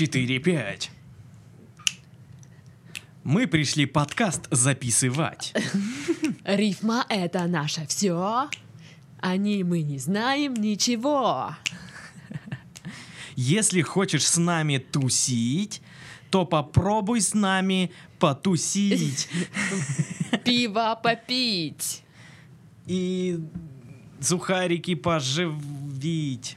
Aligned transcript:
4-5. 0.00 0.88
Мы 3.22 3.46
пришли 3.46 3.84
подкаст 3.84 4.48
записывать. 4.50 5.52
Рифма— 6.44 7.04
это 7.10 7.46
наше 7.46 7.86
все. 7.86 8.48
О 9.20 9.36
ней 9.36 9.62
мы 9.62 9.82
не 9.82 9.98
знаем 9.98 10.54
ничего. 10.54 11.54
Если 13.36 13.82
хочешь 13.82 14.26
с 14.26 14.38
нами 14.38 14.78
тусить, 14.78 15.82
то 16.30 16.46
попробуй 16.46 17.20
с 17.20 17.34
нами 17.34 17.92
потусить. 18.18 19.28
Пиво 20.44 20.98
попить. 21.02 22.02
И 22.86 23.38
сухарики 24.18 24.94
поживить. 24.94 26.56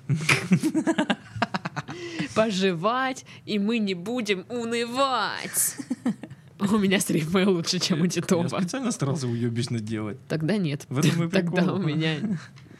Пожевать, 2.36 3.26
и 3.46 3.60
мы 3.60 3.80
не 3.80 3.94
будем 3.94 4.46
унывать. 4.50 5.78
У 6.60 6.78
меня 6.78 7.00
с 7.00 7.10
рифмой 7.10 7.46
лучше, 7.46 7.80
чем 7.80 8.02
у 8.02 8.04
Я 8.06 8.10
Титова. 8.10 8.48
специально 8.48 8.92
старался 8.92 9.28
уебищно 9.28 9.80
делать. 9.80 10.18
Тогда 10.28 10.56
нет. 10.58 10.86
В 10.88 11.00
этом 11.00 11.24
и 11.26 11.30
Тогда 11.32 11.74
у 11.74 11.78
меня 11.78 12.18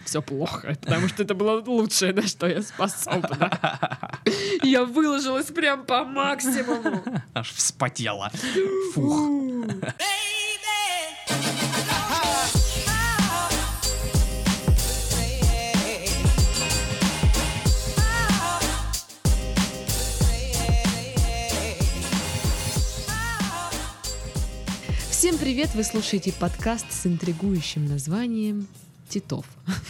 все 0.06 0.22
плохо, 0.22 0.78
потому 0.82 1.08
что 1.10 1.24
это 1.24 1.34
было 1.34 1.62
лучшее, 1.66 2.14
на 2.14 2.22
что 2.28 2.48
я 2.48 2.62
способна. 2.62 4.20
Я 4.62 4.86
выложилась 4.86 5.48
прям 5.48 5.86
по 5.86 6.04
максимуму. 6.06 7.04
Аж 7.34 7.52
вспотела. 7.52 8.32
Фух. 8.94 9.30
Всем 25.24 25.38
привет! 25.38 25.74
Вы 25.74 25.86
слушаете 25.86 26.34
подкаст 26.34 26.92
с 26.92 27.08
интригующим 27.08 27.86
названием 27.86 28.68
Титов. 29.08 29.46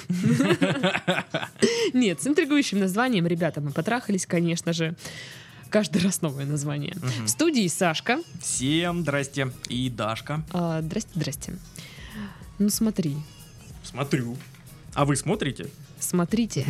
Нет, 1.94 2.22
с 2.22 2.28
интригующим 2.28 2.78
названием, 2.80 3.26
ребята, 3.26 3.60
мы 3.60 3.72
потрахались, 3.72 4.28
конечно 4.28 4.74
же. 4.74 4.96
Каждый 5.72 6.04
раз 6.04 6.22
новое 6.22 6.46
название. 6.46 6.94
В 7.26 7.28
студии 7.28 7.68
Сашка. 7.68 8.22
Всем 8.42 9.02
здрасте. 9.02 9.52
И 9.70 9.90
Дашка. 9.90 10.44
А, 10.52 10.84
Здрасте, 10.84 11.10
здрасте. 11.16 11.58
Ну 12.60 12.70
смотри, 12.70 13.18
Смотрю. 13.82 14.38
А 14.94 15.04
вы 15.04 15.16
смотрите? 15.16 15.68
Смотрите, 16.04 16.66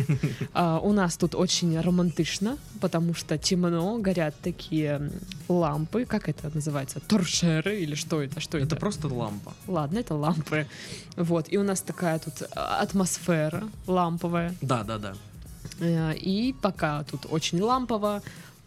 а, 0.52 0.78
у 0.78 0.92
нас 0.92 1.16
тут 1.16 1.34
очень 1.34 1.78
романтично, 1.80 2.56
потому 2.80 3.14
что 3.14 3.38
темно, 3.38 3.98
горят 3.98 4.34
такие 4.42 5.10
лампы, 5.48 6.04
как 6.04 6.28
это 6.28 6.50
называется, 6.54 7.00
торшеры 7.00 7.80
или 7.80 7.94
что 7.94 8.22
это, 8.22 8.40
что 8.40 8.58
это? 8.58 8.66
Это 8.66 8.76
просто 8.76 9.08
лампа. 9.08 9.52
Ладно, 9.66 9.98
это 9.98 10.14
лампы. 10.14 10.66
Вот, 11.16 11.46
и 11.52 11.58
у 11.58 11.62
нас 11.62 11.80
такая 11.80 12.18
тут 12.18 12.48
а, 12.54 12.80
атмосфера 12.80 13.64
ламповая. 13.86 14.54
Да, 14.60 14.82
да, 14.84 14.98
да. 14.98 15.14
Э, 15.80 16.14
И 16.14 16.54
пока 16.60 17.04
тут 17.04 17.26
очень 17.30 17.60
лампово, 17.60 18.22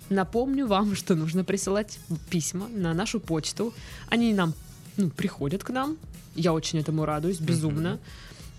напомню 0.10 0.68
вам, 0.68 0.96
что 0.96 1.16
нужно 1.16 1.44
присылать 1.44 2.00
письма 2.30 2.68
на 2.68 2.94
нашу 2.94 3.20
почту. 3.20 3.74
Они 4.10 4.34
нам 4.34 4.54
ну, 4.98 5.10
приходят 5.10 5.64
к 5.64 5.70
нам. 5.70 5.98
Я 6.36 6.54
очень 6.54 6.80
этому 6.80 7.06
радуюсь, 7.06 7.40
безумно. 7.40 8.00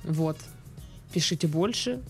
Вот. 0.04 0.36
Пишите 1.12 1.46
больше. 1.46 2.00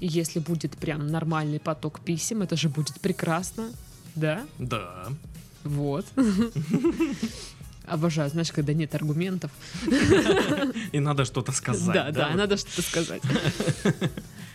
И 0.00 0.06
если 0.06 0.38
будет 0.40 0.76
прям 0.76 1.06
нормальный 1.06 1.60
поток 1.60 2.00
писем, 2.00 2.42
это 2.42 2.56
же 2.56 2.68
будет 2.68 3.00
прекрасно. 3.00 3.70
Да? 4.14 4.46
Да. 4.58 5.08
Вот. 5.62 6.06
Обожаю, 7.86 8.30
знаешь, 8.30 8.52
когда 8.52 8.72
нет 8.72 8.94
аргументов. 8.94 9.50
И 10.92 11.00
надо 11.00 11.24
что-то 11.24 11.52
сказать. 11.52 11.94
Да, 11.94 12.10
да, 12.12 12.28
вот? 12.28 12.36
надо 12.36 12.56
что-то 12.56 12.82
сказать. 12.82 13.22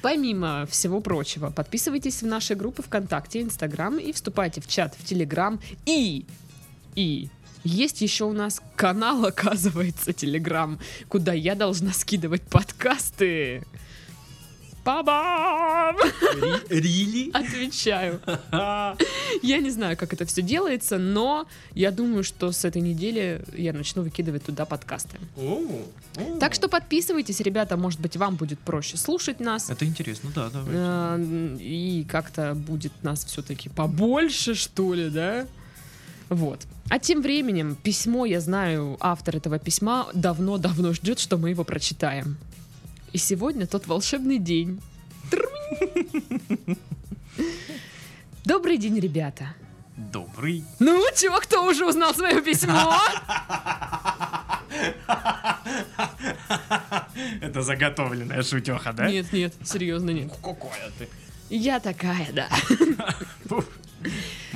Помимо 0.02 0.66
всего 0.68 1.02
прочего, 1.02 1.50
подписывайтесь 1.50 2.22
в 2.22 2.28
наши 2.28 2.56
группы 2.56 2.82
ВКонтакте, 2.84 3.42
Инстаграм 3.42 3.98
и 3.98 4.14
вступайте 4.14 4.62
в 4.62 4.68
чат 4.68 4.96
в 4.98 5.04
Телеграм. 5.04 5.60
И, 5.86 6.26
и 6.96 7.30
есть 7.64 8.02
еще 8.02 8.26
у 8.26 8.34
нас 8.34 8.62
канал, 8.76 9.26
оказывается, 9.26 10.14
Телеграм, 10.14 10.80
куда 11.10 11.34
я 11.34 11.56
должна 11.56 11.92
скидывать 11.92 12.44
подкасты. 12.44 13.64
Па-бам! 14.86 15.98
Ри- 16.70 16.80
Рили? 16.80 17.32
Отвечаю. 17.34 18.22
Я 19.42 19.58
не 19.58 19.72
знаю, 19.72 19.98
как 19.98 20.14
это 20.14 20.26
все 20.26 20.42
делается, 20.44 20.98
но 21.00 21.48
я 21.74 21.90
думаю, 21.92 22.24
что 22.24 22.52
с 22.52 22.64
этой 22.66 22.82
недели 22.84 23.44
я 23.58 23.74
начну 23.74 24.04
выкидывать 24.04 24.44
туда 24.46 24.66
подкасты. 24.66 25.18
Так 26.40 26.54
что 26.54 26.70
подписывайтесь, 26.70 27.40
ребята, 27.42 27.78
может 27.78 28.00
быть, 28.00 28.16
вам 28.16 28.36
будет 28.36 28.60
проще 28.60 28.96
слушать 28.98 29.40
нас. 29.40 29.70
Это 29.72 29.86
интересно, 29.86 30.30
да, 30.36 30.50
давай. 30.52 30.72
Э, 30.76 31.58
И 31.60 32.06
как-то 32.10 32.54
будет 32.54 32.94
нас 33.02 33.26
все-таки 33.26 33.70
побольше, 33.70 34.54
что 34.54 34.94
ли, 34.94 35.10
да? 35.10 35.48
Вот. 36.30 36.60
А 36.90 37.00
тем 37.00 37.22
временем 37.24 37.76
письмо, 37.76 38.26
я 38.26 38.40
знаю, 38.40 38.98
автор 39.00 39.36
этого 39.38 39.58
письма 39.58 40.08
давно-давно 40.14 40.94
ждет, 40.94 41.20
что 41.20 41.38
мы 41.38 41.50
его 41.50 41.64
прочитаем. 41.64 42.38
И 43.16 43.18
сегодня 43.18 43.66
тот 43.66 43.88
волшебный 43.88 44.40
день. 44.40 44.82
Добрый 48.44 48.78
день, 48.78 49.00
ребята. 49.00 49.54
Добрый. 49.96 50.66
Ну, 50.80 51.02
чего, 51.16 51.40
кто 51.40 51.66
уже 51.66 51.86
узнал 51.86 52.14
свое 52.14 52.42
письмо? 52.42 52.94
Это 57.40 57.62
заготовленная 57.62 58.44
шутеха, 58.44 58.92
да? 58.92 59.10
Нет, 59.10 59.32
нет, 59.32 59.54
серьезно 59.64 60.10
нет. 60.10 60.34
Какая 60.44 60.92
ты? 61.00 61.08
Я 61.50 61.80
такая, 61.80 62.28
да. 62.34 62.50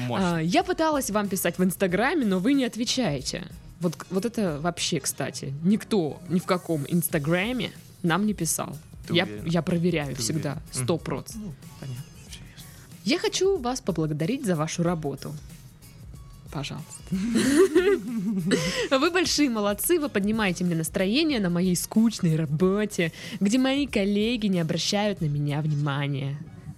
А, 0.10 0.40
я 0.40 0.66
пыталась 0.66 1.10
вам 1.12 1.30
писать 1.30 1.58
в 1.60 1.64
Инстаграме, 1.64 2.26
но 2.26 2.40
вы 2.40 2.52
не 2.52 2.66
отвечаете. 2.66 3.48
Вот, 3.80 3.96
вот 4.10 4.26
это 4.26 4.60
вообще, 4.60 5.00
кстати, 5.00 5.54
никто 5.64 6.22
ни 6.28 6.40
в 6.40 6.46
каком 6.46 6.84
Инстаграме 6.90 7.72
нам 8.04 8.26
не 8.26 8.34
писал. 8.34 8.78
Ты 9.08 9.16
Я, 9.16 9.24
уверена? 9.24 9.48
я 9.48 9.62
проверяю 9.62 10.16
Ты 10.16 10.22
всегда, 10.22 10.58
сто 10.72 10.98
проц. 10.98 11.34
Ну, 11.36 11.54
понятно. 11.80 12.04
всё 12.30 12.40
ясно. 12.52 12.66
Я 13.06 13.20
хочу 13.20 13.58
вас 13.58 13.82
поблагодарить 13.82 14.46
за 14.46 14.56
вашу 14.56 14.84
работу. 14.84 15.34
Пожалуйста. 16.52 16.90
Вы 17.12 19.12
большие 19.12 19.50
молодцы, 19.50 20.00
вы 20.00 20.10
поднимаете 20.10 20.64
мне 20.64 20.76
настроение 20.76 21.40
на 21.40 21.50
моей 21.50 21.76
скучной 21.76 22.36
работе, 22.36 23.12
где 23.40 23.60
мои 23.60 23.86
коллеги 23.86 24.48
не 24.48 24.60
обращают 24.60 25.22
на 25.22 25.26
меня 25.26 25.62
внимания. 25.62 26.38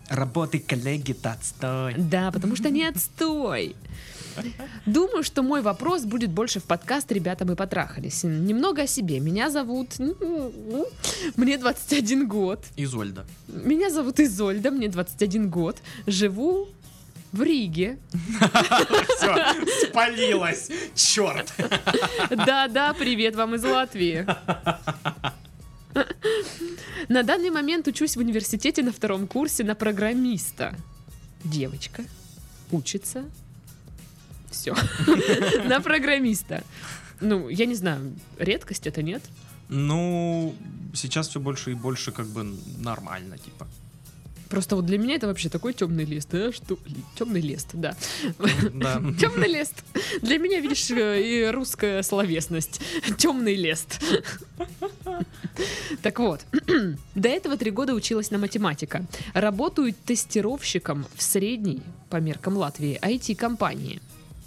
Работы 0.09 0.59
коллеги-то 0.59 1.31
отстой. 1.31 1.95
Да, 1.97 2.31
потому 2.31 2.57
что 2.57 2.69
не 2.69 2.83
отстой. 2.85 3.75
Думаю, 4.85 5.23
что 5.23 5.43
мой 5.43 5.61
вопрос 5.61 6.03
будет 6.03 6.29
больше 6.29 6.59
в 6.59 6.63
подкаст 6.63 7.11
«Ребята, 7.11 7.45
мы 7.45 7.55
потрахались». 7.55 8.23
Немного 8.23 8.83
о 8.83 8.87
себе. 8.87 9.19
Меня 9.19 9.49
зовут... 9.49 9.99
Мне 11.35 11.57
21 11.57 12.27
год. 12.27 12.65
Изольда. 12.77 13.25
Меня 13.47 13.89
зовут 13.89 14.19
Изольда, 14.19 14.71
мне 14.71 14.87
21 14.87 15.49
год. 15.49 15.77
Живу 16.07 16.69
в 17.31 17.41
Риге. 17.43 17.97
Все, 19.17 19.35
спалилась. 19.87 20.69
Черт. 20.95 21.53
Да-да, 22.29 22.93
привет 22.93 23.35
вам 23.35 23.55
из 23.55 23.63
Латвии. 23.63 24.25
На 27.09 27.23
данный 27.23 27.49
момент 27.49 27.87
учусь 27.87 28.15
в 28.15 28.19
университете 28.19 28.83
на 28.83 28.91
втором 28.91 29.27
курсе 29.27 29.63
на 29.63 29.75
программиста. 29.75 30.75
Девочка 31.43 32.03
учится. 32.71 33.25
Все. 34.51 34.75
На 35.65 35.81
программиста. 35.81 36.63
Ну, 37.19 37.49
я 37.49 37.65
не 37.65 37.75
знаю, 37.75 38.13
редкость 38.37 38.87
это 38.87 39.01
нет. 39.01 39.23
Ну, 39.69 40.55
сейчас 40.93 41.29
все 41.29 41.39
больше 41.39 41.71
и 41.71 41.75
больше 41.75 42.11
как 42.11 42.27
бы 42.27 42.55
нормально, 42.77 43.37
типа. 43.37 43.67
Просто 44.51 44.75
вот 44.75 44.85
для 44.85 44.97
меня 44.97 45.15
это 45.15 45.27
вообще 45.27 45.47
такой 45.47 45.73
темный 45.73 46.03
лист, 46.03 46.27
да, 46.29 46.51
что 46.51 46.77
темный 47.15 47.39
лист, 47.39 47.69
да. 47.71 47.95
Да. 48.73 49.01
Темный 49.19 49.47
лист. 49.47 49.81
Для 50.21 50.37
меня, 50.39 50.59
видишь, 50.59 50.91
э, 50.91 51.21
и 51.23 51.49
русская 51.49 52.03
словесность. 52.03 52.81
Темный 53.17 53.55
лист. 53.55 54.01
Так 56.01 56.19
вот, 56.19 56.41
до 57.15 57.29
этого 57.29 57.57
три 57.57 57.71
года 57.71 57.93
училась 57.93 58.31
на 58.31 58.37
математика. 58.37 59.05
Работаю 59.33 59.93
тестировщиком 59.93 61.05
в 61.15 61.21
средней, 61.21 61.81
по 62.09 62.17
меркам 62.17 62.57
Латвии, 62.57 62.99
IT-компании. 63.01 64.01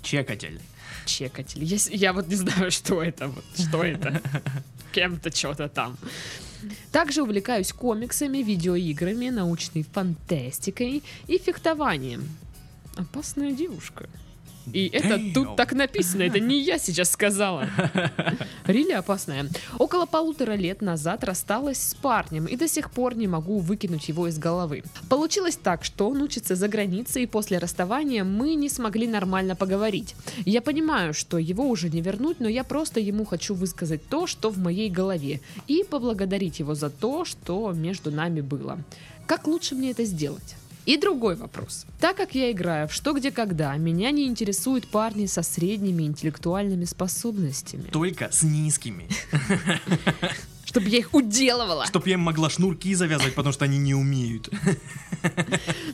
Чекатель. 0.04 0.60
Чекатель. 1.06 1.64
Я, 1.64 1.78
я 1.90 2.12
вот 2.12 2.28
не 2.28 2.36
знаю, 2.36 2.70
что 2.78 3.02
это. 3.02 3.28
Вот, 3.28 3.44
что 3.58 3.82
это. 3.82 4.20
Кем-то 4.92 5.34
что-то 5.34 5.68
там. 5.68 5.96
Также 6.92 7.22
увлекаюсь 7.22 7.72
комиксами, 7.72 8.38
видеоиграми, 8.38 9.30
научной 9.30 9.82
фантастикой 9.82 11.02
и 11.26 11.38
фехтованием. 11.38 12.28
Опасная 12.96 13.52
девушка. 13.52 14.08
И 14.72 14.88
это 14.92 15.20
тут 15.34 15.56
так 15.56 15.72
написано, 15.72 16.22
это 16.22 16.40
не 16.40 16.60
я 16.60 16.78
сейчас 16.78 17.10
сказала. 17.10 17.68
Рили 18.66 18.92
опасная. 18.92 19.48
Около 19.78 20.06
полутора 20.06 20.52
лет 20.52 20.80
назад 20.80 21.24
рассталась 21.24 21.82
с 21.82 21.94
парнем 21.94 22.46
и 22.46 22.56
до 22.56 22.66
сих 22.68 22.90
пор 22.90 23.14
не 23.16 23.26
могу 23.26 23.58
выкинуть 23.58 24.08
его 24.08 24.28
из 24.28 24.38
головы. 24.38 24.82
Получилось 25.08 25.58
так, 25.62 25.84
что 25.84 26.08
он 26.08 26.22
учится 26.22 26.54
за 26.54 26.68
границей, 26.68 27.24
и 27.24 27.26
после 27.26 27.58
расставания 27.58 28.24
мы 28.24 28.54
не 28.54 28.68
смогли 28.68 29.06
нормально 29.06 29.54
поговорить. 29.54 30.14
Я 30.44 30.62
понимаю, 30.62 31.14
что 31.14 31.38
его 31.38 31.68
уже 31.68 31.90
не 31.90 32.00
вернуть, 32.00 32.40
но 32.40 32.48
я 32.48 32.64
просто 32.64 33.00
ему 33.00 33.24
хочу 33.24 33.54
высказать 33.54 34.06
то, 34.08 34.26
что 34.26 34.50
в 34.50 34.58
моей 34.58 34.90
голове, 34.90 35.40
и 35.68 35.84
поблагодарить 35.84 36.58
его 36.60 36.74
за 36.74 36.90
то, 36.90 37.24
что 37.24 37.72
между 37.72 38.10
нами 38.10 38.40
было. 38.40 38.78
Как 39.26 39.46
лучше 39.46 39.74
мне 39.74 39.90
это 39.90 40.04
сделать? 40.04 40.56
И 40.86 40.98
другой 40.98 41.34
вопрос. 41.34 41.86
Так 41.98 42.16
как 42.16 42.34
я 42.34 42.52
играю 42.52 42.88
в 42.88 42.92
что, 42.92 43.12
где, 43.12 43.30
когда, 43.30 43.74
меня 43.76 44.10
не 44.10 44.26
интересуют 44.26 44.86
парни 44.86 45.26
со 45.26 45.42
средними 45.42 46.02
интеллектуальными 46.02 46.84
способностями. 46.84 47.88
Только 47.90 48.30
с 48.30 48.42
низкими. 48.42 49.08
Чтобы 50.64 50.88
я 50.88 50.98
их 50.98 51.14
уделывала. 51.14 51.86
Чтоб 51.86 52.06
я 52.06 52.14
им 52.14 52.20
могла 52.20 52.50
шнурки 52.50 52.94
завязывать, 52.94 53.34
потому 53.34 53.52
что 53.52 53.64
они 53.64 53.78
не 53.78 53.94
умеют. 53.94 54.50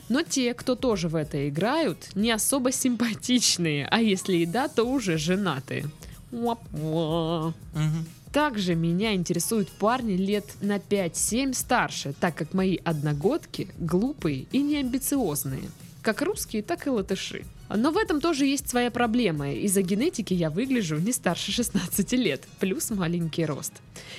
Но 0.09 0.23
те, 0.23 0.53
кто 0.53 0.75
тоже 0.75 1.07
в 1.07 1.15
это 1.15 1.47
играют, 1.47 2.09
не 2.15 2.31
особо 2.31 2.71
симпатичные, 2.71 3.85
а 3.85 3.99
если 3.99 4.37
и 4.37 4.45
да, 4.45 4.67
то 4.67 4.83
уже 4.83 5.17
женатые. 5.17 5.85
Уап-уа. 6.31 7.53
Мгм. 7.73 8.05
Также 8.31 8.75
меня 8.75 9.13
интересуют 9.13 9.69
парни 9.69 10.13
лет 10.13 10.45
на 10.61 10.77
5-7 10.77 11.53
старше, 11.53 12.13
так 12.19 12.35
как 12.35 12.53
мои 12.53 12.77
одногодки 12.77 13.67
глупые 13.77 14.45
и 14.51 14.61
неамбициозные. 14.61 15.63
Как 16.01 16.21
русские, 16.21 16.63
так 16.63 16.87
и 16.87 16.89
латыши. 16.89 17.43
Но 17.69 17.91
в 17.91 17.97
этом 17.97 18.21
тоже 18.21 18.45
есть 18.45 18.69
своя 18.69 18.89
проблема. 18.89 19.51
Из-за 19.53 19.81
генетики 19.81 20.33
я 20.33 20.49
выгляжу 20.49 20.97
не 20.97 21.11
старше 21.11 21.51
16 21.51 22.11
лет, 22.13 22.43
плюс 22.59 22.89
маленький 22.89 23.45
рост. 23.45 23.73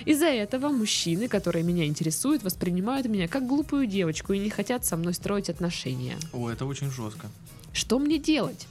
Из-за 0.05 0.27
этого 0.27 0.69
мужчины, 0.69 1.27
которые 1.27 1.65
меня 1.65 1.87
интересуют, 1.87 2.43
воспринимают 2.43 3.09
меня 3.09 3.29
как 3.29 3.47
глупую 3.47 3.87
девочку 3.87 4.33
и 4.33 4.39
не 4.39 4.51
хотят 4.51 4.85
со 4.85 4.97
мной 4.97 5.15
строить 5.15 5.51
отношения. 5.51 6.17
О, 6.33 6.51
это 6.51 6.67
очень 6.67 6.91
жестко. 6.91 7.29
Что 7.73 7.99
мне 7.99 8.19
делать? 8.19 8.67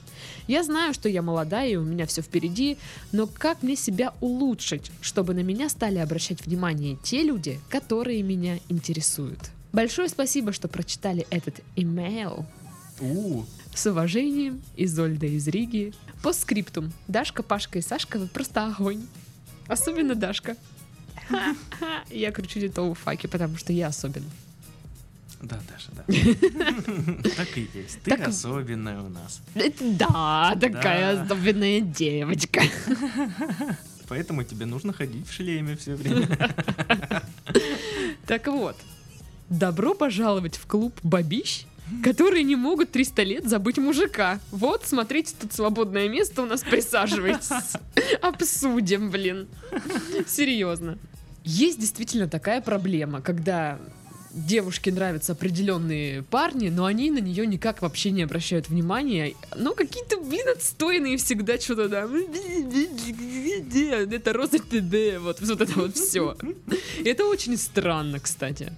Я 0.46 0.62
знаю, 0.62 0.94
что 0.94 1.08
я 1.08 1.22
молодая 1.22 1.68
и 1.68 1.76
у 1.76 1.82
меня 1.82 2.06
все 2.06 2.22
впереди, 2.22 2.78
но 3.12 3.26
как 3.26 3.62
мне 3.62 3.76
себя 3.76 4.12
улучшить, 4.20 4.90
чтобы 5.00 5.34
на 5.34 5.40
меня 5.40 5.68
стали 5.68 5.98
обращать 5.98 6.44
внимание 6.44 6.98
те 7.02 7.22
люди, 7.22 7.60
которые 7.68 8.22
меня 8.22 8.58
интересуют? 8.68 9.50
Большое 9.72 10.08
спасибо, 10.08 10.52
что 10.52 10.68
прочитали 10.68 11.26
этот 11.30 11.60
имейл. 11.76 12.44
У, 13.00 13.44
С 13.74 13.86
уважением, 13.86 14.62
Изольда 14.76 15.26
из 15.26 15.48
Риги. 15.48 15.94
По 16.22 16.32
скриптум. 16.32 16.92
Дашка, 17.08 17.42
Пашка 17.42 17.78
и 17.78 17.82
Сашка, 17.82 18.18
вы 18.18 18.26
просто 18.26 18.66
огонь. 18.66 19.06
Особенно 19.66 20.14
Дашка. 20.14 20.56
Я 22.10 22.32
кручу 22.32 22.60
детову 22.60 22.94
факи, 22.94 23.26
потому 23.26 23.56
что 23.56 23.72
я 23.72 23.86
особенно. 23.88 24.26
Да, 25.42 25.58
Даша, 25.68 25.90
да. 25.92 26.04
Так 27.36 27.58
и 27.58 27.68
есть. 27.74 28.00
Ты 28.02 28.12
особенная 28.14 29.00
у 29.00 29.08
нас. 29.08 29.42
Да, 29.80 30.56
такая 30.60 31.22
особенная 31.22 31.80
девочка. 31.80 32.62
Поэтому 34.08 34.44
тебе 34.44 34.66
нужно 34.66 34.92
ходить 34.92 35.28
в 35.28 35.32
шлеме 35.32 35.76
все 35.76 35.94
время. 35.94 36.28
Так 38.26 38.46
вот, 38.46 38.76
добро 39.50 39.94
пожаловать 39.94 40.56
в 40.56 40.66
клуб 40.66 40.94
бабищ, 41.02 41.64
которые 42.04 42.44
не 42.44 42.54
могут 42.54 42.92
300 42.92 43.22
лет 43.24 43.44
забыть 43.48 43.78
мужика. 43.78 44.38
Вот, 44.52 44.86
смотрите, 44.86 45.34
тут 45.38 45.52
свободное 45.52 46.08
место 46.08 46.42
у 46.42 46.46
нас, 46.46 46.62
присаживайтесь. 46.62 47.50
Обсудим, 48.22 49.10
блин. 49.10 49.48
Серьезно. 50.26 50.98
Есть 51.44 51.80
действительно 51.80 52.28
такая 52.28 52.60
проблема, 52.60 53.20
когда 53.20 53.78
девушке 54.32 54.90
нравятся 54.92 55.32
определенные 55.32 56.22
парни, 56.22 56.68
но 56.68 56.84
они 56.86 57.10
на 57.10 57.18
нее 57.18 57.46
никак 57.46 57.82
вообще 57.82 58.10
не 58.10 58.22
обращают 58.22 58.68
внимания. 58.68 59.34
Но 59.56 59.74
какие-то, 59.74 60.18
блин, 60.20 60.48
отстойные 60.48 61.16
всегда 61.16 61.58
что-то 61.58 61.88
там. 61.88 62.14
Это 64.12 64.32
роза 64.32 64.58
ТД, 64.58 65.20
вот, 65.20 65.40
вот 65.40 65.60
это 65.60 65.72
вот 65.78 65.96
все. 65.96 66.36
Это 67.04 67.24
очень 67.26 67.56
странно, 67.56 68.20
кстати. 68.20 68.72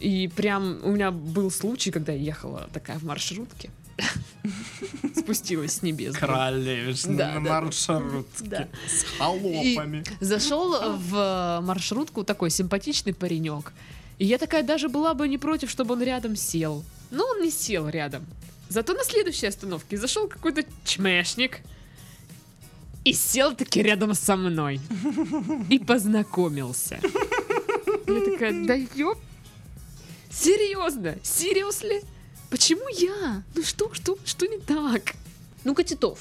И 0.00 0.28
прям 0.28 0.80
у 0.82 0.90
меня 0.92 1.10
был 1.10 1.50
случай, 1.50 1.90
когда 1.90 2.12
я 2.12 2.18
ехала 2.18 2.68
такая 2.72 2.98
в 2.98 3.04
маршрутке. 3.04 3.70
Спустилась 5.16 5.76
с 5.76 5.82
небес. 5.82 6.16
Королевишна 6.16 7.14
Да, 7.14 7.34
на 7.34 7.44
да. 7.44 7.60
маршрутке. 7.62 8.44
Да. 8.44 8.68
С 8.88 9.04
холопами. 9.18 10.04
Зашел 10.20 10.96
в 10.98 11.60
маршрутку 11.62 12.24
такой 12.24 12.50
симпатичный 12.50 13.14
паренек. 13.14 13.72
И 14.18 14.26
я 14.26 14.38
такая 14.38 14.62
даже 14.62 14.88
была 14.88 15.14
бы 15.14 15.28
не 15.28 15.38
против, 15.38 15.70
чтобы 15.70 15.94
он 15.94 16.02
рядом 16.02 16.36
сел. 16.36 16.84
Но 17.10 17.24
он 17.24 17.42
не 17.42 17.50
сел 17.50 17.88
рядом. 17.88 18.26
Зато 18.68 18.94
на 18.94 19.04
следующей 19.04 19.46
остановке 19.46 19.96
зашел 19.96 20.28
какой-то 20.28 20.64
чмешник 20.84 21.60
и 23.04 23.12
сел 23.12 23.54
таки 23.54 23.82
рядом 23.82 24.14
со 24.14 24.36
мной. 24.36 24.80
И 25.68 25.78
познакомился. 25.78 26.98
Я 28.06 28.20
такая, 28.32 28.64
да 28.64 28.74
ёп. 28.74 29.18
Серьезно? 30.30 31.16
Серьезно? 31.22 32.00
Почему 32.50 32.88
я? 32.88 33.42
Ну 33.54 33.62
что, 33.62 33.92
что, 33.94 34.18
что 34.24 34.46
не 34.46 34.58
так? 34.58 35.14
Ну-ка, 35.64 35.84
Титов, 35.84 36.20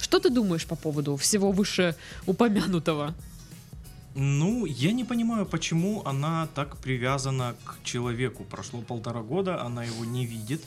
что 0.00 0.18
ты 0.18 0.30
думаешь 0.30 0.66
по 0.66 0.76
поводу 0.76 1.16
всего 1.16 1.52
вышеупомянутого? 1.52 3.14
Ну, 4.14 4.64
я 4.64 4.92
не 4.92 5.04
понимаю, 5.04 5.44
почему 5.46 6.02
она 6.06 6.46
так 6.54 6.76
привязана 6.76 7.54
к 7.64 7.82
человеку. 7.82 8.44
Прошло 8.44 8.80
полтора 8.80 9.22
года, 9.22 9.60
она 9.62 9.84
его 9.84 10.04
не 10.04 10.24
видит. 10.24 10.62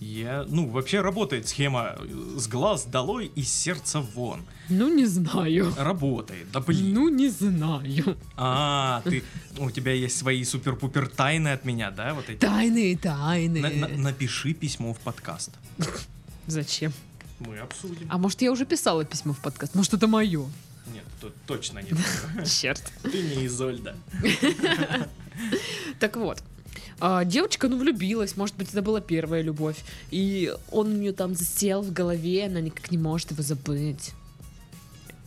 Я, 0.00 0.44
ну, 0.48 0.68
вообще 0.68 1.00
работает 1.00 1.48
схема 1.48 1.94
э, 1.98 2.34
с 2.36 2.48
глаз 2.48 2.84
долой 2.84 3.30
и 3.34 3.42
сердца 3.42 4.00
вон. 4.00 4.44
Ну, 4.68 4.94
не 4.94 5.06
знаю. 5.06 5.72
Работает, 5.78 6.50
да 6.52 6.60
блин. 6.60 6.92
Ну, 6.92 7.08
не 7.08 7.30
знаю. 7.30 8.16
А, 8.36 9.00
ты, 9.04 9.22
у 9.58 9.70
тебя 9.70 9.92
есть 9.92 10.18
свои 10.18 10.44
супер-пупер 10.44 11.08
тайны 11.08 11.48
от 11.48 11.64
меня, 11.64 11.90
да? 11.90 12.12
Вот 12.12 12.28
эти. 12.28 12.38
Тайные, 12.38 12.98
тайны. 12.98 13.60
На- 13.60 13.70
на- 13.70 13.96
напиши 13.96 14.52
письмо 14.52 14.92
в 14.92 14.98
подкаст. 14.98 15.52
Зачем? 16.46 16.92
Мы 17.38 17.58
обсудим. 17.58 18.06
А 18.10 18.18
может, 18.18 18.42
я 18.42 18.52
уже 18.52 18.66
писала 18.66 19.04
письмо 19.04 19.32
в 19.32 19.38
подкаст? 19.40 19.74
Может, 19.74 19.94
это 19.94 20.06
мое? 20.06 20.46
Нет, 20.92 21.04
тут 21.20 21.32
точно 21.46 21.80
не 21.80 21.90
такое. 21.90 22.44
Черт. 22.60 22.82
Ты 23.02 23.22
не 23.22 23.46
Изольда. 23.46 23.96
Так 26.00 26.16
вот. 26.16 26.42
а, 26.98 27.24
девочка, 27.24 27.68
ну, 27.68 27.78
влюбилась, 27.78 28.36
может 28.38 28.56
быть, 28.56 28.70
это 28.70 28.80
была 28.80 29.02
первая 29.02 29.42
любовь. 29.42 29.76
И 30.10 30.52
он 30.70 30.88
у 30.88 30.96
нее 30.96 31.12
там 31.12 31.34
засел 31.34 31.82
в 31.82 31.92
голове, 31.92 32.46
она 32.46 32.60
никак 32.60 32.90
не 32.90 32.96
может 32.96 33.32
его 33.32 33.42
забыть. 33.42 34.12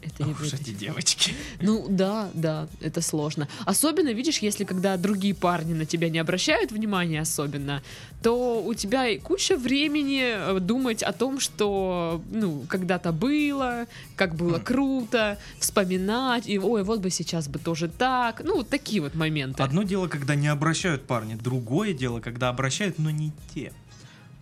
Это 0.01 0.23
не 0.23 0.31
Ох 0.31 0.39
будет. 0.39 0.53
эти 0.53 0.71
девочки. 0.71 1.33
Ну 1.61 1.85
да, 1.89 2.29
да, 2.33 2.67
это 2.81 3.01
сложно. 3.01 3.47
Особенно, 3.65 4.09
видишь, 4.13 4.39
если 4.39 4.63
когда 4.63 4.95
другие 4.97 5.35
парни 5.35 5.73
на 5.73 5.85
тебя 5.85 6.09
не 6.09 6.19
обращают 6.19 6.71
внимания 6.71 7.21
особенно, 7.21 7.83
то 8.21 8.63
у 8.63 8.73
тебя 8.73 9.07
и 9.07 9.17
куча 9.19 9.57
времени 9.57 10.23
э, 10.23 10.59
думать 10.59 11.03
о 11.03 11.11
том, 11.13 11.39
что, 11.39 12.21
ну, 12.31 12.65
когда-то 12.69 13.11
было, 13.11 13.87
как 14.15 14.35
было 14.35 14.57
Хм. 14.57 14.63
круто, 14.63 15.37
вспоминать, 15.59 16.47
и, 16.47 16.59
ой, 16.59 16.83
вот 16.83 16.99
бы 16.99 17.09
сейчас 17.09 17.47
бы 17.47 17.59
тоже 17.59 17.87
так. 17.89 18.41
Ну, 18.43 18.57
вот 18.57 18.69
такие 18.69 19.01
вот 19.01 19.15
моменты. 19.15 19.63
Одно 19.63 19.83
дело, 19.83 20.07
когда 20.07 20.35
не 20.35 20.47
обращают 20.47 21.05
парни, 21.07 21.35
другое 21.35 21.93
дело, 21.93 22.19
когда 22.19 22.49
обращают, 22.49 22.99
но 22.99 23.09
не 23.09 23.31
те. 23.53 23.71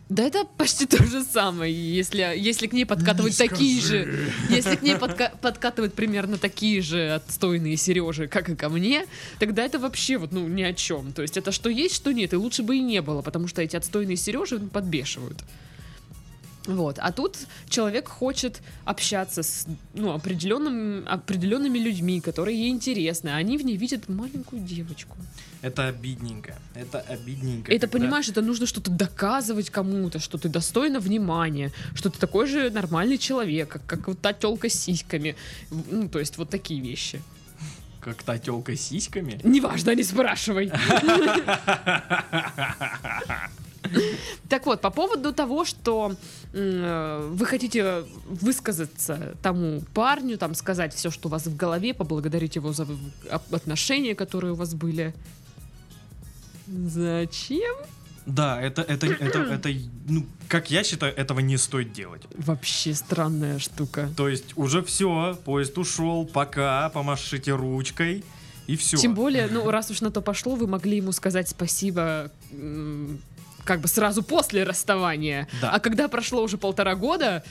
Да 0.10 0.24
это 0.24 0.46
почти 0.46 0.86
то 0.86 1.04
же 1.04 1.22
самое, 1.22 1.74
если, 1.74 2.22
если 2.38 2.68
к 2.68 2.74
ней 2.74 2.86
подкатывают 2.86 3.38
Не 3.38 3.48
такие 3.48 3.82
скажи. 3.82 4.04
же, 4.06 4.32
если 4.50 4.76
к 4.78 4.82
ней 4.82 4.96
подка- 4.96 5.34
подкатывают 5.42 5.96
примерно 5.96 6.38
такие 6.38 6.82
же 6.82 7.16
отстойные 7.16 7.76
Сережи, 7.76 8.28
как 8.30 8.48
и 8.48 8.56
ко 8.56 8.70
мне, 8.70 9.06
тогда 9.38 9.64
это 9.66 9.80
вообще 9.80 10.18
вот, 10.18 10.32
ну, 10.32 10.48
ни 10.48 10.64
о 10.64 10.74
чем. 10.74 11.12
То 11.12 11.24
есть 11.24 11.36
это 11.36 11.52
что 11.52 11.70
есть, 11.70 11.94
что 11.96 12.14
нет, 12.14 12.32
и 12.32 12.38
лучше 12.38 12.64
бы 12.64 12.78
и 12.78 12.82
не 12.82 13.02
было, 13.02 13.22
потому 13.22 13.50
что 13.50 13.62
эти 13.62 13.76
отстойные 13.76 14.16
Сережи 14.16 14.60
ну, 14.60 14.68
подбешивают. 14.68 15.44
Вот. 16.68 17.00
А 17.00 17.12
тут 17.12 17.38
человек 17.70 18.08
хочет 18.08 18.62
общаться 18.86 19.42
с 19.44 19.66
ну, 19.94 20.14
определенным, 20.14 21.06
определенными 21.08 21.80
людьми, 21.80 22.22
которые 22.22 22.58
ей 22.60 22.70
интересны. 22.70 23.30
а 23.30 23.38
Они 23.38 23.58
в 23.58 23.66
ней 23.66 23.78
видят 23.78 24.08
маленькую 24.10 24.62
девочку. 24.62 25.18
Это 25.62 25.88
обидненько. 25.88 26.56
Это 26.76 27.00
обидненько. 27.00 27.72
Это, 27.72 27.88
когда- 27.88 28.00
понимаешь, 28.00 28.30
это 28.30 28.42
нужно 28.42 28.66
что-то 28.68 28.92
доказывать 28.92 29.70
кому-то, 29.70 30.20
что 30.20 30.38
ты 30.38 30.50
достойна 30.50 31.00
внимания, 31.00 31.72
что 31.96 32.10
ты 32.10 32.20
такой 32.20 32.48
же 32.48 32.70
нормальный 32.70 33.18
человек, 33.18 33.70
как, 33.70 33.86
как 33.86 34.08
вот 34.08 34.20
та 34.22 34.34
телка 34.34 34.70
с 34.70 34.74
сиськами. 34.74 35.36
Ну, 35.72 36.08
то 36.10 36.20
есть 36.20 36.38
вот 36.38 36.50
такие 36.50 36.80
вещи. 36.82 37.22
Как 38.02 38.24
та 38.24 38.38
телка 38.38 38.76
с 38.76 38.82
сиськами. 38.82 39.40
Неважно, 39.44 39.96
не 39.96 40.04
спрашивай. 40.04 40.72
Так 44.50 44.66
вот, 44.66 44.82
по 44.82 44.90
поводу 44.90 45.34
того, 45.34 45.64
что 45.66 46.16
м, 46.54 47.36
вы 47.36 47.46
хотите 47.46 48.04
высказаться 48.26 49.36
тому 49.42 49.82
парню, 49.94 50.38
там 50.38 50.56
сказать 50.56 50.94
все, 50.94 51.10
что 51.12 51.28
у 51.30 51.32
вас 51.32 51.46
в 51.48 51.56
голове, 51.56 51.94
поблагодарить 51.94 52.56
его 52.58 52.74
за 52.74 52.86
отношения, 53.30 54.16
которые 54.16 54.54
у 54.54 54.56
вас 54.56 54.74
были. 54.74 55.14
Зачем? 56.68 57.76
Да, 58.26 58.62
это, 58.62 58.82
это, 58.82 59.08
это, 59.08 59.40
это, 59.54 59.70
ну, 60.08 60.26
как 60.48 60.70
я 60.70 60.84
считаю, 60.84 61.16
этого 61.16 61.40
не 61.40 61.58
стоит 61.58 61.94
делать. 61.94 62.24
Вообще 62.36 62.94
странная 62.94 63.58
штука. 63.60 64.10
То 64.18 64.28
есть 64.28 64.58
уже 64.58 64.84
все, 64.84 65.38
поезд 65.46 65.78
ушел, 65.78 66.26
пока, 66.26 66.90
помашите 66.90 67.54
ручкой, 67.54 68.24
и 68.68 68.76
все. 68.76 68.98
Тем 68.98 69.16
более, 69.16 69.48
ну, 69.48 69.70
раз 69.72 69.90
уж 69.92 70.02
на 70.02 70.12
то 70.12 70.22
пошло, 70.22 70.56
вы 70.56 70.68
могли 70.68 70.98
ему 70.98 71.14
сказать 71.14 71.50
спасибо 71.50 72.32
как 73.64 73.82
бы 73.82 73.88
сразу 73.90 74.24
после 74.24 74.64
расставания. 74.64 75.48
Да. 75.62 75.72
А 75.72 75.80
когда 75.80 76.08
прошло 76.08 76.42
уже 76.42 76.58
полтора 76.58 76.96
года, 76.96 77.44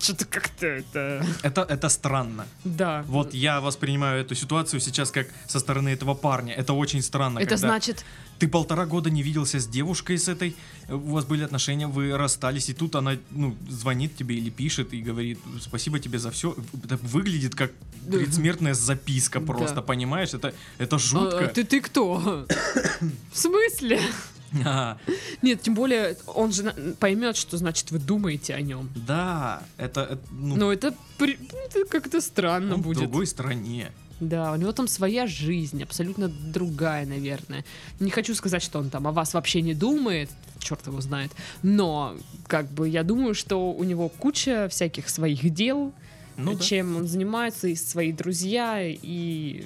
что-то 0.00 0.24
как-то 0.24 0.66
это... 0.66 1.24
Это, 1.42 1.62
это 1.62 1.88
странно. 1.88 2.46
Да. 2.64 3.04
Вот 3.06 3.34
я 3.34 3.60
воспринимаю 3.60 4.20
эту 4.20 4.34
ситуацию 4.34 4.80
сейчас 4.80 5.10
как 5.10 5.28
со 5.46 5.60
стороны 5.60 5.90
этого 5.90 6.14
парня. 6.14 6.52
Это 6.54 6.72
очень 6.72 7.02
странно. 7.02 7.38
Это 7.38 7.56
значит, 7.56 8.04
Ты 8.38 8.48
полтора 8.48 8.86
года 8.86 9.10
не 9.10 9.22
виделся 9.22 9.58
с 9.60 9.66
девушкой 9.66 10.18
с 10.18 10.28
этой, 10.28 10.56
у 10.88 11.12
вас 11.14 11.24
были 11.24 11.44
отношения, 11.44 11.86
вы 11.86 12.16
расстались, 12.16 12.68
и 12.68 12.74
тут 12.74 12.96
она, 12.96 13.16
ну, 13.30 13.56
звонит 13.68 14.16
тебе 14.16 14.34
или 14.34 14.50
пишет 14.50 14.92
и 14.92 15.00
говорит, 15.00 15.38
спасибо 15.60 15.98
тебе 16.00 16.18
за 16.18 16.30
все. 16.30 16.56
Это 16.84 16.96
выглядит 16.96 17.54
как 17.54 17.70
предсмертная 18.10 18.74
записка 18.74 19.38
Да. 19.40 19.46
просто, 19.46 19.82
понимаешь? 19.82 20.34
Это, 20.34 20.52
это 20.78 20.96
«А, 20.96 20.98
жутко. 20.98 21.46
ты, 21.46 21.64
ты 21.64 21.80
кто? 21.80 22.46
В 23.32 23.38
смысле? 23.38 24.00
А, 24.64 24.98
Нет, 25.42 25.62
тем 25.62 25.74
более 25.74 26.16
он 26.26 26.52
же 26.52 26.72
поймет, 27.00 27.36
что 27.36 27.56
значит 27.56 27.90
вы 27.90 27.98
думаете 27.98 28.54
о 28.54 28.60
нем. 28.60 28.88
да, 29.06 29.62
это, 29.76 30.02
это, 30.02 30.18
ну, 30.30 30.56
Но 30.56 30.72
это, 30.72 30.94
при- 31.18 31.38
это 31.66 31.84
как-то 31.86 32.20
странно 32.20 32.74
он 32.74 32.80
в 32.80 32.84
будет. 32.84 32.98
другой 32.98 33.26
стране. 33.26 33.90
Да, 34.20 34.52
у 34.52 34.56
него 34.56 34.72
там 34.72 34.86
своя 34.86 35.26
жизнь, 35.26 35.82
абсолютно 35.82 36.28
другая, 36.28 37.04
наверное. 37.04 37.64
Не 37.98 38.10
хочу 38.10 38.34
сказать, 38.36 38.62
что 38.62 38.78
он 38.78 38.88
там 38.90 39.08
о 39.08 39.12
вас 39.12 39.34
вообще 39.34 39.60
не 39.60 39.74
думает, 39.74 40.30
черт 40.60 40.86
его 40.86 41.00
знает, 41.00 41.32
но 41.64 42.16
как 42.46 42.70
бы 42.70 42.88
я 42.88 43.02
думаю, 43.02 43.34
что 43.34 43.72
у 43.72 43.82
него 43.82 44.08
куча 44.08 44.68
всяких 44.70 45.08
своих 45.08 45.50
дел, 45.52 45.92
Ну, 46.36 46.54
да. 46.54 46.62
чем 46.62 46.96
он 46.96 47.08
занимается, 47.08 47.66
и 47.68 47.74
свои 47.74 48.12
друзья, 48.12 48.78
и, 48.80 49.64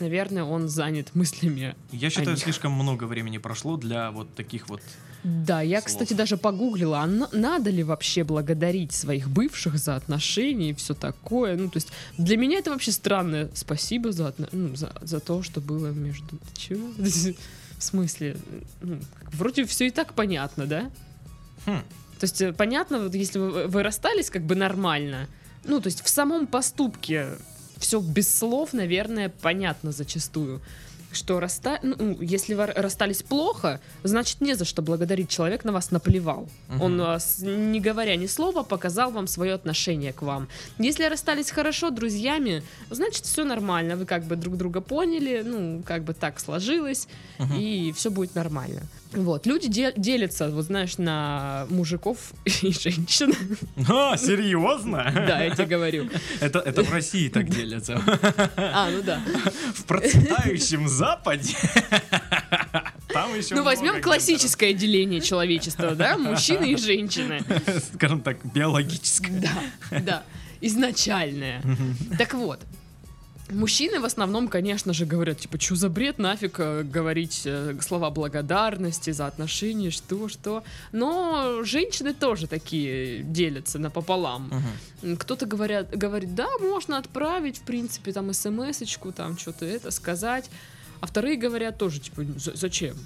наверное, 0.00 0.44
он 0.44 0.68
занят 0.68 1.14
мыслями. 1.14 1.74
Я 1.92 2.10
считаю, 2.10 2.30
них. 2.30 2.38
слишком 2.44 2.72
много 2.72 3.04
времени 3.04 3.38
прошло 3.38 3.76
для 3.76 4.10
вот 4.10 4.34
таких 4.34 4.68
вот... 4.68 4.80
Да, 5.22 5.62
я, 5.62 5.80
Слов. 5.80 5.86
кстати, 5.86 6.12
даже 6.12 6.36
погуглила, 6.36 7.00
а 7.00 7.06
на- 7.06 7.30
надо 7.32 7.70
ли 7.70 7.82
вообще 7.82 8.24
благодарить 8.24 8.92
своих 8.92 9.30
бывших 9.30 9.78
за 9.78 9.96
отношения 9.96 10.70
и 10.70 10.74
все 10.74 10.92
такое. 10.94 11.56
Ну, 11.56 11.70
то 11.70 11.78
есть, 11.78 11.88
для 12.18 12.36
меня 12.36 12.58
это 12.58 12.70
вообще 12.70 12.92
странное 12.92 13.50
спасибо 13.54 14.12
за, 14.12 14.28
отно- 14.28 14.48
ну, 14.52 14.76
за, 14.76 14.92
за 15.00 15.20
то, 15.20 15.42
что 15.42 15.60
было 15.62 15.88
между... 15.88 16.38
Чего? 16.54 16.88
В 17.78 17.82
смысле? 17.82 18.36
Ну, 18.82 19.00
вроде 19.32 19.64
все 19.64 19.86
и 19.86 19.90
так 19.90 20.12
понятно, 20.14 20.66
да? 20.66 20.90
Хм, 21.66 21.80
То 22.20 22.24
есть, 22.24 22.40
э, 22.42 22.52
понятно, 22.52 23.00
вот 23.00 23.14
если 23.14 23.38
вы, 23.38 23.66
вы 23.66 23.82
расстались 23.82 24.30
как 24.30 24.42
бы 24.44 24.54
нормально, 24.54 25.26
ну, 25.64 25.80
то 25.80 25.86
есть 25.86 26.02
в 26.02 26.08
самом 26.08 26.46
поступке 26.46 27.28
все 27.78 28.00
без 28.00 28.32
слов, 28.32 28.72
наверное, 28.72 29.28
понятно 29.28 29.92
зачастую. 29.92 30.60
Что 31.14 31.40
расста... 31.40 31.78
ну, 31.82 32.16
если 32.20 32.54
вы 32.54 32.66
расстались 32.66 33.22
плохо, 33.22 33.80
значит 34.02 34.40
не 34.40 34.54
за 34.54 34.64
что 34.64 34.82
благодарить. 34.82 35.28
Человек 35.28 35.64
на 35.64 35.72
вас 35.72 35.90
наплевал. 35.90 36.48
Мгм. 36.68 36.82
Он, 36.82 37.00
а, 37.00 37.18
не 37.40 37.80
говоря 37.80 38.16
ни 38.16 38.26
слова, 38.26 38.62
показал 38.62 39.10
вам 39.10 39.26
свое 39.26 39.52
отношение 39.54 40.12
к 40.12 40.22
вам. 40.22 40.48
Если 40.78 41.04
расстались 41.04 41.50
хорошо, 41.50 41.90
друзьями, 41.90 42.62
значит 42.90 43.24
все 43.24 43.44
нормально. 43.44 43.96
Вы 43.96 44.06
как 44.06 44.24
бы 44.24 44.36
друг 44.36 44.56
друга 44.56 44.80
поняли, 44.80 45.42
ну, 45.44 45.82
как 45.86 46.02
бы 46.04 46.14
так 46.14 46.40
сложилось, 46.40 47.08
Мгм. 47.38 47.54
и 47.58 47.92
все 47.92 48.10
будет 48.10 48.34
нормально. 48.34 48.82
Вот, 49.12 49.46
люди 49.46 49.68
де- 49.68 49.92
делятся, 49.96 50.48
вот 50.48 50.64
знаешь, 50.64 50.98
на 50.98 51.66
мужиков 51.70 52.32
и 52.44 52.72
женщин. 52.72 53.32
А, 53.88 54.16
серьезно? 54.16 55.04
Да, 55.14 55.42
я 55.44 55.50
тебе 55.54 55.66
говорю. 55.66 56.08
Это, 56.40 56.58
это 56.58 56.82
в 56.82 56.92
России 56.92 57.28
так 57.28 57.48
делятся. 57.48 58.02
А, 58.56 58.90
ну 58.90 59.02
да. 59.02 59.20
В 59.74 59.84
процветающем 59.84 60.88
Западе 61.04 61.54
там 63.12 63.34
еще 63.36 63.54
Ну, 63.54 63.62
возьмем 63.62 64.02
классическое 64.02 64.72
деление 64.72 65.20
человечества, 65.20 65.94
да, 65.94 66.18
мужчины 66.18 66.72
и 66.72 66.76
женщины. 66.76 67.40
Скажем 67.94 68.20
так, 68.20 68.44
биологическое. 68.44 69.40
Да, 69.40 70.00
да, 70.00 70.22
изначальное. 70.60 71.62
Так 72.18 72.34
вот, 72.34 72.60
Мужчины 73.50 74.00
в 74.00 74.06
основном, 74.06 74.48
конечно 74.48 74.94
же, 74.94 75.04
говорят, 75.04 75.38
типа, 75.38 75.60
что 75.60 75.76
за 75.76 75.90
бред, 75.90 76.18
нафиг 76.18 76.58
э, 76.58 76.82
говорить 76.82 77.42
э, 77.44 77.76
слова 77.82 78.10
благодарности 78.10 79.10
за 79.10 79.26
отношения, 79.26 79.90
что, 79.90 80.28
что. 80.30 80.64
Но 80.92 81.62
женщины 81.62 82.14
тоже 82.14 82.46
такие 82.46 83.22
делятся 83.22 83.78
напополам. 83.78 84.50
Мгм. 85.02 85.16
Кто-то 85.18 85.44
говорят, 85.44 85.94
говорит, 85.94 86.34
да, 86.34 86.48
можно 86.58 86.96
отправить, 86.96 87.58
в 87.58 87.64
принципе, 87.64 88.12
там 88.12 88.32
смс-очку, 88.32 89.12
там 89.12 89.36
что-то 89.36 89.66
это 89.66 89.90
сказать. 89.90 90.48
А 91.04 91.06
вторые 91.06 91.36
говорят 91.36 91.76
тоже, 91.76 92.00
типа, 92.00 92.24
«За- 92.38 92.56
зачем? 92.56 92.96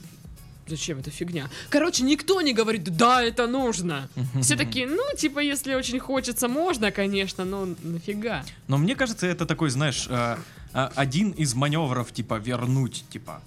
Зачем 0.69 1.01
эта 1.01 1.11
фигня? 1.11 1.51
Короче, 1.69 2.05
никто 2.05 2.41
не 2.43 2.53
говорит, 2.53 2.85
да, 2.97 3.25
это 3.25 3.49
нужно. 3.49 4.09
Все 4.41 4.55
такие, 4.55 4.87
ну, 4.87 5.03
типа, 5.17 5.41
если 5.41 5.75
очень 5.75 5.99
хочется, 5.99 6.47
можно, 6.47 6.93
конечно, 6.93 7.45
но 7.45 7.67
нафига. 7.83 8.45
Но 8.69 8.79
мне 8.79 8.95
кажется, 8.95 9.27
это 9.27 9.47
такой, 9.47 9.71
знаешь, 9.71 10.07
э, 10.09 10.37
э, 10.75 10.89
один 10.95 11.31
из 11.33 11.55
маневров, 11.57 12.13
типа, 12.13 12.35
вернуть, 12.35 13.05
типа. 13.11 13.43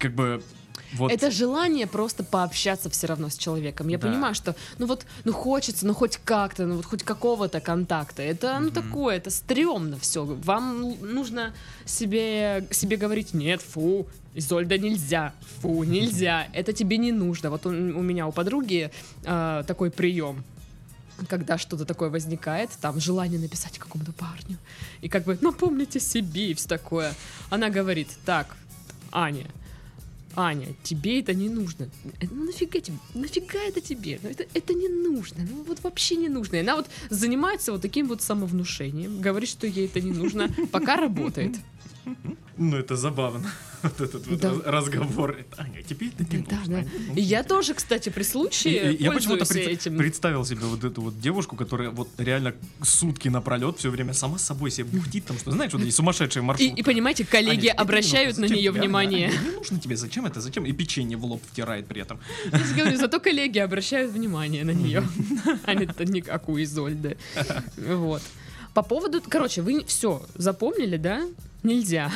Как 0.00 0.12
бы. 0.12 0.42
Вот. 0.94 1.12
Это 1.12 1.30
желание 1.30 1.86
просто 1.86 2.24
пообщаться 2.24 2.88
все 2.90 3.06
равно 3.06 3.28
с 3.28 3.36
человеком. 3.36 3.88
Я 3.88 3.98
Да. 3.98 4.08
понимаю, 4.08 4.34
что, 4.34 4.54
ну 4.78 4.86
вот, 4.86 5.04
ну 5.24 5.32
хочется, 5.32 5.86
ну 5.86 5.94
хоть 5.94 6.18
как-то, 6.24 6.66
ну 6.66 6.76
вот 6.76 6.86
хоть 6.86 7.02
какого-то 7.02 7.60
контакта. 7.60 8.22
Это, 8.22 8.58
ну 8.60 8.70
такое, 8.70 9.16
это 9.16 9.30
стрёмно 9.30 9.98
все. 9.98 10.24
Вам 10.24 10.96
нужно 11.00 11.52
себе, 11.84 12.66
себе 12.70 12.96
говорить, 12.96 13.34
нет, 13.34 13.60
фу, 13.62 14.06
Изольда 14.34 14.78
нельзя, 14.78 15.32
фу, 15.60 15.82
нельзя, 15.84 16.46
это 16.52 16.72
тебе 16.72 16.96
не 16.98 17.10
нужно. 17.12 17.50
Вот 17.50 17.66
у, 17.66 17.70
у 17.70 18.02
меня 18.02 18.26
у 18.28 18.32
подруги 18.32 18.90
а, 19.24 19.62
такой 19.64 19.90
прием. 19.90 20.44
Когда 21.28 21.58
что-то 21.58 21.84
такое 21.84 22.10
возникает, 22.10 22.70
там 22.80 23.00
желание 23.00 23.40
написать 23.40 23.78
какому-то 23.78 24.12
парню. 24.12 24.56
И 25.00 25.08
как 25.08 25.24
бы 25.24 25.36
напомните 25.40 25.98
себе 25.98 26.52
и 26.52 26.54
все 26.54 26.68
такое. 26.68 27.12
Она 27.50 27.70
говорит, 27.70 28.08
так, 28.24 28.54
Аня, 29.10 29.46
Аня, 30.38 30.68
тебе 30.84 31.18
это 31.20 31.34
не 31.34 31.48
нужно. 31.48 31.88
Э, 32.20 32.26
Ну 32.30 32.44
нафига 32.44 32.80
тебе? 32.80 32.96
Нафига 33.14 33.58
это 33.58 33.80
тебе? 33.80 34.20
Ну, 34.22 34.28
это, 34.28 34.46
это 34.54 34.72
не 34.72 34.88
нужно. 34.88 35.44
Ну 35.50 35.64
вот 35.64 35.82
вообще 35.82 36.14
не 36.14 36.28
нужно. 36.28 36.56
И 36.56 36.60
она 36.60 36.76
вот 36.76 36.86
занимается 37.10 37.72
вот 37.72 37.82
таким 37.82 38.06
вот 38.06 38.22
самовнушением, 38.22 39.20
говорит, 39.20 39.48
что 39.48 39.66
ей 39.66 39.86
это 39.86 40.00
не 40.00 40.12
нужно, 40.12 40.48
пока 40.70 40.96
работает. 40.96 41.56
Ну, 42.58 42.76
это 42.76 42.96
забавно. 42.96 43.50
Вот 43.80 44.00
этот 44.00 44.26
вот 44.26 44.40
Да. 44.40 44.50
раз- 44.50 44.60
разговор. 44.64 45.36
Аня, 45.56 45.84
тебе 45.84 46.08
это 46.08 46.24
не 46.36 46.42
Да, 46.42 46.56
нужно. 46.56 46.82
да. 46.82 47.14
И 47.14 47.20
я 47.22 47.44
тоже, 47.44 47.74
кстати, 47.74 48.08
при 48.08 48.22
И- 48.22 48.24
случае 48.24 48.92
и 48.92 49.04
Я 49.04 49.12
почему-то 49.12 49.46
пред- 49.46 49.68
этим. 49.68 49.96
представил 49.96 50.44
себе 50.44 50.62
вот 50.66 50.82
эту 50.82 51.00
вот 51.00 51.20
девушку, 51.20 51.54
которая 51.54 51.90
вот 51.90 52.08
реально 52.18 52.54
сутки 52.82 53.28
напролет 53.28 53.78
все 53.78 53.90
время 53.90 54.14
сама 54.14 54.38
с 54.38 54.42
собой 54.44 54.72
себе 54.72 54.86
бухтит 54.86 55.26
там, 55.26 55.38
что 55.38 55.52
знаешь, 55.52 55.72
вот 55.72 55.82
эти 55.82 55.90
сумасшедшие 55.92 56.42
И, 56.42 56.44
маршруты. 56.46 56.74
и 56.74 56.82
понимаете, 56.82 57.24
коллеги 57.24 57.50
Аня, 57.50 57.62
не 57.62 57.70
обращают 57.70 58.36
нужно. 58.36 58.52
на 58.52 58.58
нее 58.58 58.72
внимание. 58.72 59.28
Аня, 59.28 59.38
Не 59.48 59.50
нужно 59.56 59.78
тебе, 59.78 59.96
зачем 59.96 60.26
это, 60.26 60.40
зачем? 60.40 60.66
И 60.66 60.72
печенье 60.72 61.16
в 61.16 61.24
лоб 61.24 61.40
втирает 61.52 61.86
при 61.86 62.02
этом. 62.02 62.18
Я 62.50 62.58
же 62.58 62.74
говорю, 62.74 62.96
зато 62.96 63.20
коллеги 63.20 63.60
обращают 63.60 64.10
внимание 64.10 64.64
на 64.64 64.72
нее, 64.72 65.04
а 65.64 65.74
не 65.74 65.86
то 65.86 66.04
никакую 66.04 66.64
Изольды. 66.64 67.16
Вот. 67.76 68.22
По 68.74 68.82
поводу, 68.82 69.22
короче, 69.28 69.62
вы 69.62 69.84
все 69.84 70.20
запомнили, 70.34 70.96
да? 70.96 71.22
Нельзя. 71.68 72.10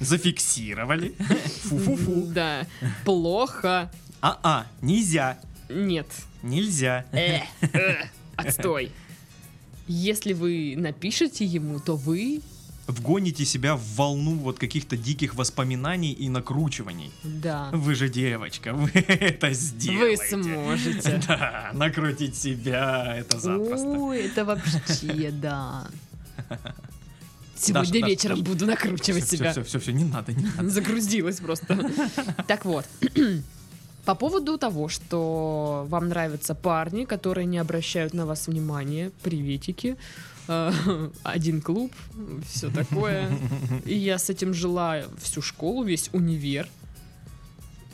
Зафиксировали. 0.00 1.14
Фу-фу-фу. 1.62 2.26
Да. 2.26 2.66
Плохо. 3.04 3.88
А-а, 4.20 4.66
нельзя. 4.82 5.38
Нет. 5.68 6.08
Нельзя. 6.42 7.04
Э, 7.12 7.42
э, 7.60 7.94
Отстой. 8.34 8.90
Если 9.86 10.32
вы 10.32 10.74
напишете 10.76 11.44
ему, 11.44 11.78
то 11.78 11.94
вы, 11.96 12.40
Вгоните 12.88 13.44
себя 13.44 13.76
в 13.76 13.82
волну 13.96 14.34
вот 14.34 14.58
каких-то 14.58 14.96
диких 14.96 15.36
воспоминаний 15.36 16.12
и 16.12 16.28
накручиваний. 16.28 17.12
да, 17.22 17.70
Вы 17.72 17.94
же 17.94 18.08
девочка, 18.08 18.72
вы 18.74 18.90
это 18.94 19.46
вы 19.48 19.54
сделаете. 19.54 20.26
сможете. 20.42 21.22
Да, 21.28 21.70
накрутить 21.74 22.36
себя, 22.36 23.14
это 23.16 23.38
запросто. 23.38 23.86
Ой, 23.86 24.22
это 24.26 24.44
вообще, 24.44 25.30
да. 25.30 25.86
Сегодня 27.56 28.00
Даша, 28.00 28.06
вечером 28.06 28.38
Даша, 28.40 28.50
буду 28.50 28.66
накручивать 28.66 29.24
Все, 29.24 29.36
себя. 29.36 29.52
все, 29.52 29.62
все, 29.62 29.78
все, 29.78 29.92
не 29.92 30.04
надо, 30.04 30.32
не 30.32 30.44
надо. 30.44 30.68
Загрузилась 30.68 31.40
просто. 31.40 31.78
Так 32.46 32.64
вот. 32.64 32.86
По 34.04 34.14
поводу 34.14 34.58
того, 34.58 34.88
что 34.88 35.86
вам 35.88 36.08
нравятся 36.08 36.54
парни, 36.54 37.04
которые 37.04 37.46
не 37.46 37.58
обращают 37.58 38.12
на 38.12 38.26
вас 38.26 38.48
внимания, 38.48 39.10
приветики, 39.22 39.96
э, 40.48 40.72
один 41.22 41.62
клуб, 41.62 41.92
все 42.46 42.70
такое. 42.70 43.30
И 43.86 43.94
я 43.94 44.18
с 44.18 44.28
этим 44.28 44.52
жила 44.52 45.02
всю 45.22 45.40
школу, 45.40 45.84
весь 45.84 46.10
универ. 46.12 46.68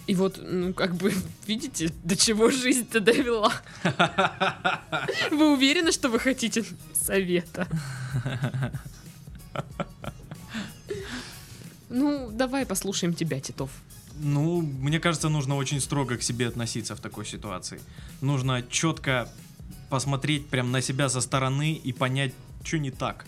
И 0.09 0.15
вот, 0.17 0.41
ну, 0.43 0.73
как 0.73 0.97
бы, 0.97 1.13
видите, 1.47 1.93
до 2.03 2.17
чего 2.17 2.51
жизнь-то 2.51 2.99
довела. 2.99 3.53
Вы 5.31 5.53
уверены, 5.53 5.93
что 5.93 6.09
вы 6.09 6.19
хотите 6.19 6.65
совета? 6.93 7.69
Ну, 11.89 12.31
давай 12.31 12.67
послушаем 12.67 13.15
тебя, 13.15 13.41
Титов. 13.41 13.71
Ну, 14.23 14.61
мне 14.61 15.01
кажется, 15.01 15.29
нужно 15.29 15.57
очень 15.57 15.81
строго 15.81 16.17
к 16.17 16.23
себе 16.23 16.47
относиться 16.47 16.95
в 16.95 17.01
такой 17.01 17.27
ситуации. 17.27 17.81
Нужно 18.21 18.63
четко 18.63 19.29
посмотреть 19.89 20.49
прям 20.49 20.71
на 20.71 20.83
себя 20.83 21.09
со 21.09 21.21
стороны 21.21 21.73
и 21.73 21.93
понять, 21.93 22.33
что 22.63 22.79
не 22.79 22.91
так. 22.91 23.27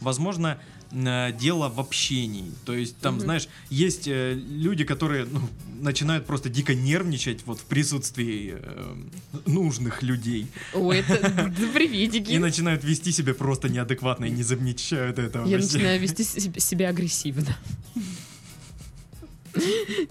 Возможно, 0.00 0.58
э, 0.92 1.32
дело 1.38 1.68
в 1.68 1.78
общении. 1.80 2.52
То 2.64 2.74
есть, 2.74 2.96
там, 2.98 3.14
Мгм. 3.14 3.22
знаешь, 3.24 3.48
есть 3.70 4.08
э, 4.08 4.34
люди, 4.34 4.84
которые 4.84 5.24
ну, 5.24 5.40
начинают 5.80 6.26
просто 6.26 6.48
дико 6.48 6.74
нервничать 6.74 7.46
вот 7.46 7.60
в 7.60 7.64
присутствии 7.64 8.54
э, 8.58 8.94
нужных 9.46 10.02
людей. 10.02 10.46
Ой, 10.74 10.98
это 10.98 11.20
да, 11.36 11.52
приветики. 11.74 12.32
И 12.32 12.38
начинают 12.38 12.84
вести 12.84 13.12
себя 13.12 13.34
просто 13.34 13.68
неадекватно 13.68 14.26
и 14.26 14.30
не 14.30 14.42
замечают 14.42 15.18
этого. 15.18 15.46
Я 15.46 15.58
начинаю 15.60 16.00
вести 16.00 16.24
се- 16.24 16.52
себя 16.60 16.88
агрессивно. 16.88 17.56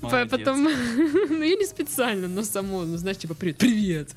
Молодец. 0.02 0.32
Потом, 0.32 0.64
ну 1.30 1.44
я 1.44 1.56
не 1.56 1.66
специально, 1.66 2.28
но 2.28 2.44
само, 2.44 2.84
ну 2.84 2.98
знаешь, 2.98 3.18
типа, 3.18 3.34
привет, 3.36 3.58
привет. 3.60 4.14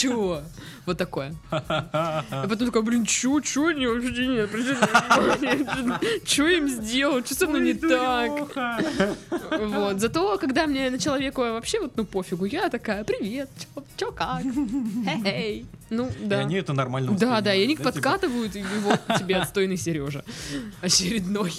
Чего? 0.00 0.42
Вот 0.86 0.98
такое. 0.98 1.34
А 1.50 2.46
потом 2.48 2.66
такая, 2.66 2.82
блин, 2.82 3.04
чё, 3.04 3.40
чё, 3.40 3.68
они 3.68 3.86
вообще 3.86 4.26
не 4.26 4.38
обращают 4.38 4.90
Чё 6.26 6.46
им 6.48 6.68
сделал? 6.68 7.22
Чё 7.22 7.34
со 7.34 7.46
мной 7.46 7.60
не 7.60 7.74
так? 7.74 9.10
Вот. 9.60 10.00
Зато, 10.00 10.38
когда 10.38 10.66
мне 10.66 10.90
на 10.90 10.98
человеку 10.98 11.42
вообще 11.42 11.80
вот, 11.80 11.96
ну, 11.96 12.04
пофигу, 12.04 12.44
я 12.46 12.68
такая, 12.68 13.04
привет, 13.04 13.48
чё, 13.58 13.82
чё 13.96 14.12
как? 14.12 14.42
Хей-хей. 14.42 15.66
Ну, 15.90 16.08
И 16.08 16.24
да. 16.26 16.38
они 16.38 16.54
это 16.56 16.72
нормально 16.72 17.12
Да, 17.18 17.40
да, 17.40 17.52
и 17.54 17.64
они 17.64 17.76
типа, 17.76 17.92
подкатывают, 17.92 18.56
и 18.56 18.64
вот 18.82 19.00
тебе 19.18 19.36
отстойный 19.36 19.76
Сережа. 19.76 20.24
Очередной. 20.82 21.52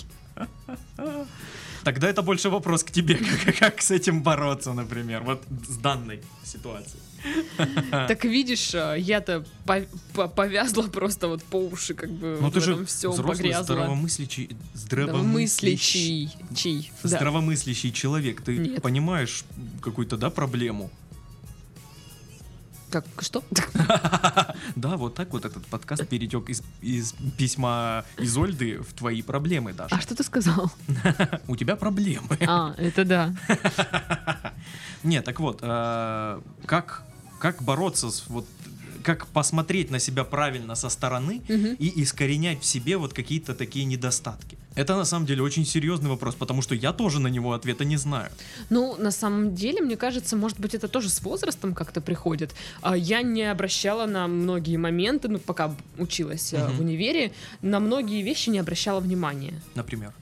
Тогда 1.84 2.08
это 2.10 2.22
больше 2.22 2.50
вопрос 2.50 2.84
к 2.84 2.92
тебе, 2.92 3.16
как, 3.46 3.56
как 3.58 3.82
с 3.82 3.92
этим 3.92 4.22
бороться, 4.24 4.74
например, 4.74 5.24
вот 5.24 5.44
с 5.68 5.78
данной 5.78 6.22
ситуацией. 6.44 7.02
Так 8.08 8.25
видишь, 8.25 8.72
а, 8.74 8.96
я-то 8.96 9.46
по- 9.66 9.86
по- 10.13 10.28
повязла 10.28 10.84
просто 10.84 11.28
вот 11.28 11.44
по 11.44 11.58
уши, 11.58 11.94
как 11.94 12.10
бы 12.10 12.38
Ну 12.42 12.50
ты 12.51 12.60
же 12.62 12.75
взрослый, 12.75 13.28
погрязла. 13.28 13.63
здравомыслящий, 13.63 14.50
здравомыслящий. 14.74 16.32
Чий. 16.56 16.92
Здравомыслящий 17.04 17.92
человек. 17.92 18.42
Ты 18.42 18.58
Нет. 18.58 18.82
понимаешь 18.82 19.44
какую-то, 19.82 20.18
да, 20.18 20.30
проблему? 20.30 20.90
Как, 22.90 23.06
что? 23.20 23.44
Да, 24.75 24.98
вот 24.98 25.16
так 25.16 25.32
вот 25.32 25.46
этот 25.46 25.66
подкаст 25.68 26.08
перетек 26.08 26.50
из, 26.50 26.62
из 26.82 27.13
письма 27.38 28.04
Изольды 28.18 28.80
в 28.80 28.94
твои 28.94 29.22
проблемы, 29.22 29.74
Даша. 29.74 29.96
А 29.96 30.01
что 30.01 30.16
ты 30.16 30.24
сказал? 30.24 30.72
У 31.48 31.56
тебя 31.56 31.75
проблемы. 31.75 32.38
А, 32.48 32.74
это 32.78 33.06
да. 33.06 33.34
Не, 35.04 35.22
так 35.22 35.40
вот, 35.40 35.60
э, 35.62 36.42
как, 36.66 37.04
как 37.42 37.62
бороться 37.64 38.10
с 38.12 38.24
вот 38.30 38.46
как 39.04 39.26
посмотреть 39.28 39.90
на 39.90 39.98
себя 40.00 40.24
правильно 40.24 40.76
со 40.76 40.88
стороны 40.90 41.42
Мгм. 41.50 41.74
и 41.80 42.04
искоренять 42.04 42.62
в 42.62 42.66
себе 42.66 42.98
вот 42.98 43.14
какие-то 43.14 43.56
такие 43.56 43.86
недостатки. 43.86 44.58
Это 44.75 44.96
на 44.96 45.06
самом 45.06 45.25
деле 45.25 45.42
очень 45.42 45.66
серьезный 45.66 46.10
вопрос, 46.10 46.36
потому 46.36 46.62
что 46.62 46.75
я 46.75 46.94
тоже 46.94 47.20
на 47.20 47.27
него 47.27 47.54
ответа 47.54 47.84
не 47.84 47.98
знаю. 47.98 48.30
Ну, 48.70 48.96
на 48.98 49.12
самом 49.12 49.56
деле, 49.56 49.82
мне 49.82 49.98
кажется, 49.98 50.36
может 50.38 50.60
быть, 50.60 50.75
это 50.75 50.88
тоже 50.88 51.10
с 51.10 51.22
возрастом 51.24 51.74
как-то 51.74 52.00
приходит. 52.00 52.54
А, 52.82 52.96
Я 52.96 53.24
не 53.24 53.51
обращала 53.51 54.06
на 54.06 54.27
многие 54.27 54.77
моменты, 54.77 55.27
ну, 55.30 55.40
пока 55.40 55.75
училась 55.98 56.54
Мгм. 56.54 56.77
в 56.77 56.80
универе, 56.82 57.32
на 57.64 57.80
многие 57.80 58.22
вещи 58.22 58.50
не 58.51 58.60
обращала 58.60 59.00
внимания. 59.00 59.54
Например. 59.75 60.14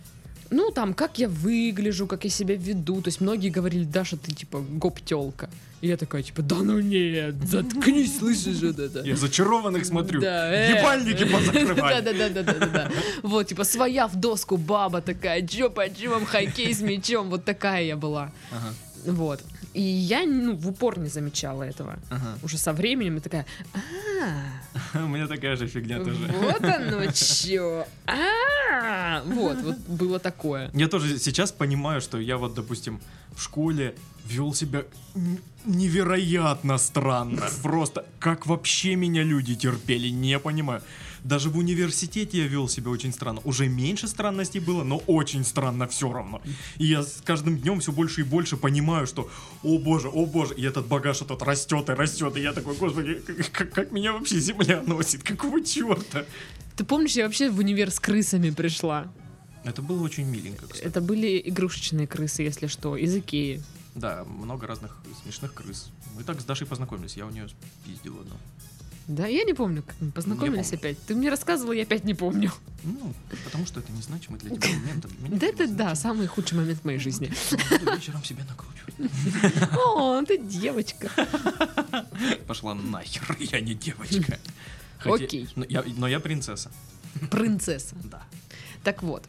Ну, 0.51 0.71
там, 0.71 0.93
как 0.93 1.19
я 1.19 1.27
выгляжу, 1.27 2.07
как 2.07 2.23
я 2.23 2.29
себя 2.29 2.55
веду. 2.55 3.01
То 3.01 3.09
есть 3.09 3.21
многие 3.21 3.49
говорили, 3.49 3.83
Даша, 3.83 4.17
ты 4.17 4.33
типа 4.33 4.59
гоп-телка. 4.59 5.49
И 5.81 5.87
я 5.87 5.95
такая, 5.95 6.23
типа, 6.23 6.41
да 6.41 6.57
ну 6.57 6.79
нет, 6.81 7.35
заткнись, 7.47 8.17
слышишь 8.17 8.61
вот 8.61 8.79
это. 8.79 8.99
Я 8.99 9.15
зачарованных 9.15 9.85
смотрю. 9.85 10.19
Да, 10.19 10.53
э. 10.53 10.77
Ебальники 10.77 11.23
позакрывали. 11.23 12.01
Да-да-да-да-да-да. 12.03 12.91
Вот, 13.23 13.47
типа, 13.47 13.63
своя 13.63 14.07
в 14.07 14.15
доску 14.17 14.57
баба 14.57 15.01
такая, 15.01 15.47
чё 15.47 15.69
почем, 15.69 16.25
хоккей 16.25 16.73
с 16.73 16.81
мячом. 16.81 17.29
Вот 17.29 17.45
такая 17.45 17.83
я 17.83 17.95
была. 17.95 18.31
Вот. 19.05 19.43
И 19.73 19.81
я, 19.81 20.25
ну, 20.25 20.55
в 20.55 20.67
упор 20.67 20.99
не 20.99 21.09
замечала 21.09 21.63
этого. 21.63 21.99
ага. 22.09 22.37
Уже 22.43 22.57
со 22.57 22.73
временем 22.73 23.15
я 23.15 23.21
такая, 23.21 23.45
а, 23.73 24.97
У 25.03 25.07
меня 25.07 25.27
такая 25.27 25.55
же 25.55 25.67
фигня 25.67 25.97
тоже. 25.97 26.33
вот 26.41 26.63
оно 26.63 27.05
чё. 27.13 27.85
А, 28.07 29.23
вот, 29.25 29.61
вот 29.61 29.77
было 29.77 30.19
такое. 30.19 30.71
Я 30.73 30.87
тоже 30.87 31.19
сейчас 31.19 31.51
понимаю, 31.51 32.01
что 32.01 32.19
я 32.19 32.37
вот, 32.37 32.53
допустим, 32.53 32.99
в 33.35 33.41
школе 33.41 33.95
вел 34.25 34.53
себя 34.53 34.83
невероятно 35.65 36.77
странно. 36.77 37.43
Просто 37.63 38.05
как 38.19 38.47
вообще 38.47 38.95
меня 38.95 39.23
люди 39.23 39.55
терпели, 39.55 40.09
не 40.09 40.39
понимаю. 40.39 40.81
Даже 41.23 41.49
в 41.49 41.57
университете 41.57 42.39
я 42.39 42.47
вел 42.47 42.67
себя 42.67 42.89
очень 42.89 43.13
странно. 43.13 43.41
Уже 43.43 43.67
меньше 43.67 44.07
странностей 44.07 44.59
было, 44.59 44.83
но 44.83 44.97
очень 45.07 45.43
странно 45.43 45.87
все 45.87 46.11
равно. 46.11 46.41
И 46.77 46.85
я 46.85 47.03
с 47.03 47.21
каждым 47.23 47.57
днем 47.57 47.79
все 47.79 47.91
больше 47.91 48.21
и 48.21 48.23
больше 48.23 48.57
понимаю, 48.57 49.07
что, 49.07 49.29
о 49.63 49.77
боже, 49.77 50.09
о 50.09 50.25
боже, 50.25 50.53
и 50.55 50.63
этот 50.63 50.87
багаж 50.87 51.21
этот 51.21 51.41
растет 51.43 51.89
и 51.89 51.93
растет. 51.93 52.37
И 52.37 52.41
я 52.41 52.53
такой, 52.53 52.75
господи, 52.75 53.21
как, 53.51 53.71
как 53.71 53.91
меня 53.91 54.13
вообще 54.13 54.39
земля 54.39 54.81
носит, 54.85 55.23
какого 55.23 55.63
черта? 55.63 56.25
Ты 56.75 56.85
помнишь, 56.85 57.13
я 57.13 57.25
вообще 57.25 57.49
в 57.49 57.59
универ 57.59 57.91
с 57.91 57.99
крысами 57.99 58.51
пришла? 58.51 59.11
Это 59.63 59.81
было 59.81 60.01
очень 60.01 60.25
миленько, 60.25 60.65
кстати. 60.67 60.83
Это 60.83 61.01
были 61.01 61.41
игрушечные 61.45 62.07
крысы, 62.07 62.43
если 62.43 62.67
что, 62.67 62.95
из 62.95 63.15
Икеи. 63.15 63.61
Да, 63.95 64.23
много 64.23 64.67
разных 64.67 64.97
смешных 65.23 65.53
крыс. 65.53 65.89
Мы 66.15 66.23
так 66.23 66.39
с 66.39 66.45
Дашей 66.45 66.65
познакомились, 66.65 67.17
я 67.17 67.25
у 67.25 67.29
нее 67.29 67.47
пиздил 67.85 68.19
одну. 68.19 68.35
Да, 69.09 69.25
я 69.25 69.43
не 69.43 69.53
помню, 69.55 69.81
как 69.81 69.95
мы 69.99 70.11
познакомились 70.11 70.71
опять. 70.71 70.99
Ты 71.07 71.15
мне 71.15 71.31
рассказывал, 71.31 71.71
я 71.71 71.81
опять 71.81 72.03
не 72.03 72.13
помню. 72.13 72.51
Ну, 72.83 73.11
потому 73.43 73.65
что 73.65 73.79
это 73.79 73.91
незначимый 73.91 74.39
для 74.39 74.51
тебя 74.55 74.69
момент, 74.77 75.39
Да 75.39 75.47
это 75.47 75.67
да, 75.67 75.95
самый 75.95 76.27
худший 76.27 76.59
момент 76.59 76.81
в 76.81 76.85
моей 76.85 76.99
жизни. 76.99 77.33
Буду 77.79 77.95
вечером 77.95 78.23
себя 78.23 78.45
накручивать. 78.47 79.73
О, 79.83 80.21
ты 80.23 80.37
девочка. 80.37 81.09
Пошла 82.47 82.75
нахер, 82.75 83.35
я 83.39 83.59
не 83.61 83.73
девочка. 83.73 84.37
Окей. 85.03 85.49
Но 85.55 86.07
я, 86.07 86.19
принцесса. 86.19 86.71
Принцесса. 87.31 87.95
Да. 88.03 88.21
Так 88.83 89.01
вот. 89.01 89.23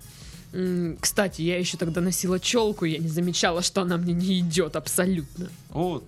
Кстати, 1.00 1.40
я 1.40 1.58
еще 1.58 1.78
тогда 1.78 2.02
носила 2.02 2.38
челку, 2.38 2.84
я 2.84 2.98
не 2.98 3.08
замечала, 3.08 3.62
что 3.62 3.80
она 3.80 3.96
мне 3.96 4.12
не 4.12 4.40
идет 4.40 4.76
абсолютно. 4.76 5.48
О, 5.70 6.02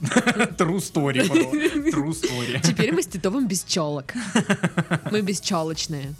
True 0.00 0.78
story, 0.78 1.26
bro. 1.28 1.52
True 1.92 2.10
story. 2.12 2.60
Теперь 2.62 2.92
мы 2.92 3.02
с 3.02 3.06
Титовым 3.06 3.48
без 3.48 3.64
челок. 3.64 4.12
Мы 5.10 5.22
бесчелочные. 5.22 6.14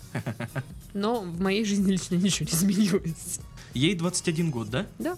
Но 0.95 1.21
в 1.21 1.41
моей 1.41 1.65
жизни 1.65 1.93
лично 1.93 2.17
ничего 2.17 2.49
не 2.51 2.57
изменилось. 2.57 3.41
Ей 3.75 3.95
21 3.95 4.51
год, 4.51 4.71
да? 4.71 4.87
Да. 4.99 5.17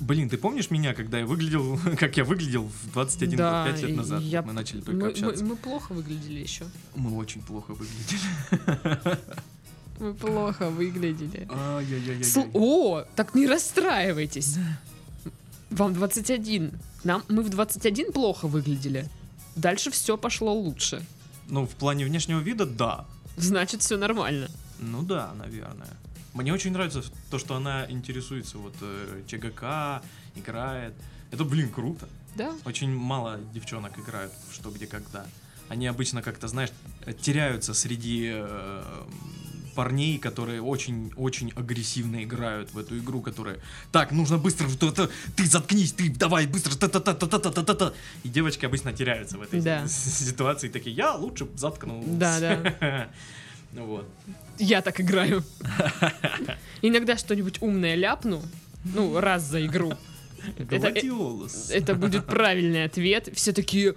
Блин, 0.00 0.28
ты 0.28 0.36
помнишь 0.36 0.70
меня, 0.70 0.92
когда 0.92 1.18
я 1.20 1.26
выглядел, 1.26 1.78
как 1.98 2.16
я 2.16 2.24
выглядел 2.24 2.64
в 2.82 2.92
21 2.92 3.36
Да, 3.38 3.64
год, 3.64 3.72
5 3.74 3.82
лет 3.88 3.96
назад? 3.96 4.22
я- 4.22 4.42
Мы 4.42 4.52
начали 4.52 4.80
только 4.80 4.92
Мы, 4.92 5.02
мы- 5.04 5.08
общаться. 5.10 5.44
мы 5.44 5.56
плохо 5.56 5.92
выглядели 5.92 6.40
еще. 6.40 6.64
Мы 6.96 7.16
очень 7.16 7.40
плохо 7.42 7.72
выглядели. 7.74 9.18
Мы 9.98 10.12
плохо 10.12 10.68
выглядели. 10.68 11.48
О, 12.52 13.04
так 13.14 13.34
не 13.34 13.46
расстраивайтесь. 13.46 14.56
Вам 15.70 15.94
21. 15.94 16.72
Нам, 17.04 17.22
мы 17.28 17.42
в 17.42 17.48
21 17.48 18.12
плохо 18.12 18.46
выглядели. 18.46 19.08
Дальше 19.56 19.90
все 19.90 20.16
пошло 20.16 20.54
лучше. 20.54 21.04
Ну, 21.48 21.66
в 21.66 21.74
плане 21.74 22.04
внешнего 22.04 22.40
вида, 22.40 22.66
да. 22.66 23.06
Значит, 23.36 23.82
все 23.82 23.96
нормально. 23.96 24.48
Ну 24.78 25.02
да, 25.02 25.32
наверное. 25.34 25.88
Мне 26.34 26.52
очень 26.52 26.72
нравится 26.72 27.02
то, 27.30 27.38
что 27.38 27.56
она 27.56 27.90
интересуется 27.90 28.58
вот 28.58 28.74
э, 28.80 29.22
ЧГК, 29.26 30.02
играет. 30.34 30.94
Это, 31.30 31.44
блин, 31.44 31.70
круто. 31.70 32.08
Да? 32.36 32.52
Очень 32.64 32.94
мало 32.94 33.40
девчонок 33.54 33.98
играют 33.98 34.32
в 34.50 34.54
что, 34.54 34.70
где, 34.70 34.86
когда. 34.86 35.26
Они 35.68 35.86
обычно 35.86 36.22
как-то, 36.22 36.46
знаешь, 36.48 36.70
теряются 37.20 37.74
среди 37.74 38.30
э, 38.32 38.82
парней, 39.76 40.18
которые 40.18 40.60
очень-очень 40.62 41.52
агрессивно 41.54 42.24
играют 42.24 42.72
в 42.74 42.78
эту 42.78 42.98
игру, 42.98 43.20
которые 43.22 43.58
так, 43.92 44.10
нужно 44.12 44.38
быстро, 44.38 44.68
т- 44.68 44.90
т- 44.90 45.08
ты 45.36 45.46
заткнись, 45.46 45.92
ты 45.92 46.08
давай 46.10 46.46
быстро, 46.46 46.74
та-та-та-та-та-та-та. 46.76 47.92
И 48.24 48.28
девочки 48.28 48.66
обычно 48.66 48.92
теряются 48.92 49.38
в 49.38 49.42
этой 49.42 49.60
Да. 49.60 49.86
ситуации, 49.88 50.68
такие, 50.68 50.96
я 50.96 51.14
лучше 51.14 51.44
б 51.44 51.50
заткнулся. 51.56 52.08
Да, 52.10 52.40
да. 52.40 53.08
Вот. 53.72 54.08
Я 54.58 54.80
так 54.80 55.00
играю. 55.02 55.44
Иногда 56.82 57.18
что-нибудь 57.18 57.60
умное 57.60 57.94
ляпну, 57.94 58.42
ну, 58.94 59.20
раз 59.20 59.42
за 59.42 59.64
игру. 59.66 59.92
Это, 60.70 60.88
э, 60.88 61.48
это 61.70 61.94
будет 61.94 62.26
правильный 62.26 62.84
ответ. 62.84 63.28
Все 63.34 63.52
такие, 63.52 63.94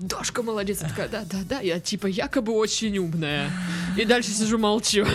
Дашка 0.00 0.42
молодец. 0.42 0.82
Я 0.82 0.88
такая, 0.88 1.08
да, 1.08 1.24
да, 1.30 1.38
да, 1.48 1.60
я 1.60 1.80
типа 1.80 2.06
якобы 2.06 2.52
очень 2.52 2.98
умная. 2.98 3.50
И 3.96 4.04
дальше 4.04 4.30
сижу 4.30 4.58
молчу. 4.58 5.06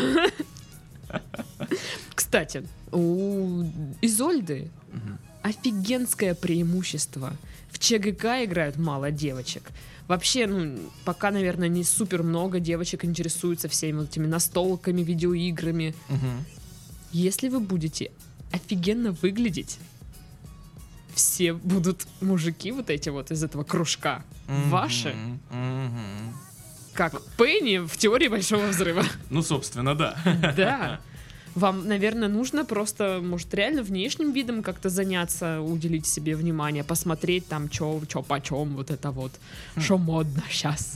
Кстати, 2.16 2.64
у 2.92 3.64
Изольды 4.02 4.70
офигенское 5.42 6.36
преимущество. 6.36 7.36
В 7.72 7.80
ЧГК 7.80 8.46
играют 8.46 8.78
мало 8.78 9.12
девочек. 9.12 9.72
Вообще, 10.08 10.46
ну, 10.46 10.78
пока, 11.06 11.32
наверное, 11.32 11.70
не 11.70 11.84
супер 11.84 12.22
много 12.22 12.60
девочек 12.60 13.06
интересуются 13.06 13.70
всеми 13.70 14.00
вот 14.00 14.10
этими 14.10 14.28
настолками, 14.28 15.02
видеоиграми. 15.02 15.96
Мгм. 16.10 16.46
Если 17.14 17.48
вы 17.48 17.60
будете 17.60 18.12
офигенно 18.52 19.14
выглядеть, 19.14 19.78
все 21.15 21.54
будут 21.54 22.06
мужики 22.21 22.71
вот 22.71 22.89
эти 22.89 23.10
вот 23.10 23.32
из 23.32 23.43
этого 23.43 23.63
кружка. 23.63 24.24
Ваши, 24.47 25.10
Мгм. 25.13 25.39
Мгм. 25.52 26.36
как 26.93 27.21
Пенни 27.38 27.78
в 27.86 27.95
теории 27.97 28.28
большого 28.28 28.67
взрыва. 28.67 29.04
Ну, 29.30 29.41
собственно, 29.41 29.95
да. 29.95 30.15
Да. 30.56 31.00
Вам, 31.54 31.86
наверное, 31.86 32.30
нужно 32.30 32.63
просто, 32.63 33.19
может, 33.21 33.54
реально 33.54 33.84
внешним 33.84 34.32
видом 34.32 34.63
как-то 34.63 34.88
заняться, 34.89 35.60
уделить 35.60 36.08
себе 36.08 36.38
внимание, 36.38 36.84
посмотреть 36.86 37.45
там, 37.50 37.67
чё, 37.67 38.02
чё 38.08 38.21
почем, 38.21 38.76
вот 38.78 38.89
это 38.89 39.12
вот, 39.12 39.34
что 39.78 39.97
модно 39.97 40.41
сейчас. 40.50 40.93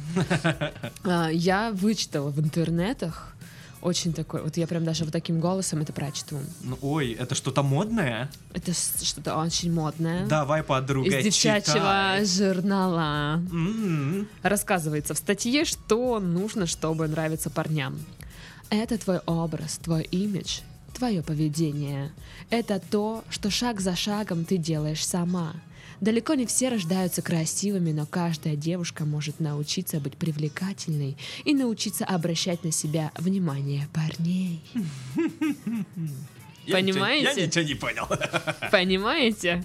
Я 1.34 1.72
вычитала 1.74 2.30
в 2.30 2.40
интернетах 2.40 3.35
очень 3.82 4.14
такой, 4.14 4.42
вот 4.42 4.58
я 4.58 4.68
прям 4.68 4.84
даже 4.84 5.04
вот 5.04 5.14
таким 5.14 5.40
голосом 5.40 5.82
это 5.82 5.94
прочту. 5.94 6.38
Ну, 6.62 6.78
ой, 6.82 7.12
это 7.12 7.36
что-то 7.36 7.62
модное? 7.64 8.30
Это 8.54 8.74
что-то 8.74 9.38
очень 9.38 9.72
модное. 9.72 10.26
Давай, 10.28 10.64
подруга, 10.64 11.08
Из 11.20 11.24
девчачьего 11.24 12.18
читай. 12.20 12.26
журнала. 12.26 13.36
М. 13.52 14.28
Рассказывается 14.44 15.14
в 15.14 15.18
статье, 15.18 15.66
что 15.66 16.20
нужно, 16.20 16.66
чтобы 16.66 17.08
нравиться 17.08 17.50
парням. 17.50 18.00
Это 18.70 18.98
твой 18.98 19.20
образ, 19.26 19.78
твой 19.78 20.04
имидж, 20.04 20.60
твое 20.96 21.22
поведение. 21.22 22.12
Это 22.50 22.80
то, 22.80 23.24
что 23.30 23.52
шаг 23.52 23.80
за 23.82 23.96
шагом 23.96 24.46
ты 24.46 24.58
делаешь 24.58 25.06
сама. 25.06 25.54
Далеко 26.02 26.34
не 26.36 26.46
все 26.46 26.70
рождаются 26.70 27.22
красивыми, 27.22 27.92
но 27.92 28.06
каждая 28.06 28.56
девушка 28.56 29.06
может 29.06 29.40
научиться 29.40 30.00
быть 30.00 30.18
привлекательной 30.18 31.18
и 31.46 31.54
научиться 31.54 32.06
обращать 32.06 32.64
на 32.64 32.72
себя 32.72 33.12
внимание 33.16 33.88
парней. 33.94 34.62
Я 36.66 36.82
ничего- 36.82 37.00
Понимаете? 37.00 37.42
Я 37.42 37.48
ничего 37.48 37.64
не 37.64 37.76
понял. 37.76 38.08
Понимаете? 38.72 39.64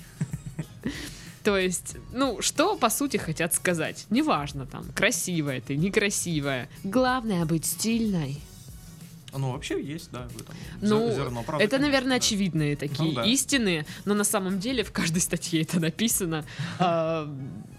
То 1.43 1.57
есть, 1.57 1.97
ну, 2.13 2.43
что 2.43 2.77
по 2.77 2.91
сути 2.91 3.17
хотят 3.17 3.55
сказать? 3.55 4.05
Неважно 4.11 4.67
там, 4.67 4.85
красивая 4.95 5.61
ты, 5.63 5.75
некрасивая. 5.77 6.69
Главное 6.85 7.47
быть 7.47 7.65
стильной. 7.65 8.39
Ну, 9.33 9.53
вообще 9.53 9.83
есть, 9.83 10.11
да, 10.13 10.29
в 10.29 10.41
этом 10.41 10.55
Ну, 10.81 11.09
зер- 11.09 11.15
зерно 11.15 11.43
правды, 11.43 11.65
это, 11.65 11.79
наверное, 11.79 12.11
да. 12.19 12.25
очевидные 12.25 12.77
такие 12.77 13.11
Ну 13.11 13.15
да. 13.15 13.25
истины, 13.25 13.87
но 14.05 14.15
на 14.15 14.25
самом 14.25 14.59
деле 14.59 14.83
в 14.83 14.93
каждой 14.93 15.21
статье 15.21 15.63
это 15.63 15.79
написано. 15.81 16.45
А, 16.79 17.29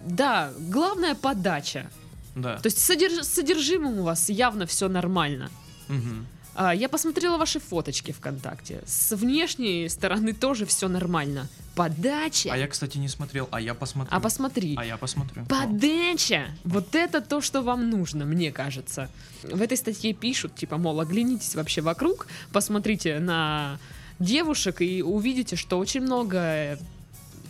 Да, 0.05 0.51
главная 0.57 1.13
подача. 1.15 1.89
Да. 2.35 2.57
То 2.57 2.67
есть 2.67 2.79
с 2.79 2.89
содерж- 2.89 3.23
с 3.23 3.27
содержимым 3.27 3.99
у 3.99 4.03
вас 4.03 4.29
явно 4.29 4.65
все 4.65 4.87
нормально. 4.87 5.49
Мгм. 5.89 6.25
А, 6.53 6.75
Я 6.75 6.89
посмотрела 6.89 7.37
ваши 7.37 7.59
фоточки 7.59 8.11
ВКонтакте. 8.11 8.81
С 8.85 9.15
внешней 9.15 9.87
стороны 9.89 10.33
тоже 10.33 10.65
все 10.65 10.87
нормально. 10.87 11.47
Подача. 11.75 12.49
А 12.51 12.57
я, 12.57 12.67
кстати, 12.67 12.97
не 12.97 13.07
смотрел, 13.07 13.47
а 13.51 13.61
я 13.61 13.73
посмотрю. 13.73 14.13
А 14.15 14.19
посмотри. 14.19 14.75
А 14.77 14.85
я 14.85 14.97
посмотрю. 14.97 15.45
Подача! 15.45 16.47
Вот 16.65 16.93
это 16.95 17.21
то, 17.21 17.39
что 17.39 17.61
вам 17.61 17.89
нужно, 17.89 18.25
мне 18.25 18.51
кажется. 18.51 19.09
В 19.43 19.61
этой 19.61 19.77
статье 19.77 20.11
пишут, 20.13 20.53
типа, 20.55 20.77
мол, 20.77 20.99
оглянитесь 20.99 21.55
вообще 21.55 21.79
вокруг, 21.81 22.27
посмотрите 22.51 23.19
на 23.19 23.79
девушек 24.19 24.81
и 24.81 25.01
увидите, 25.01 25.55
что 25.55 25.79
очень 25.79 26.01
много 26.01 26.77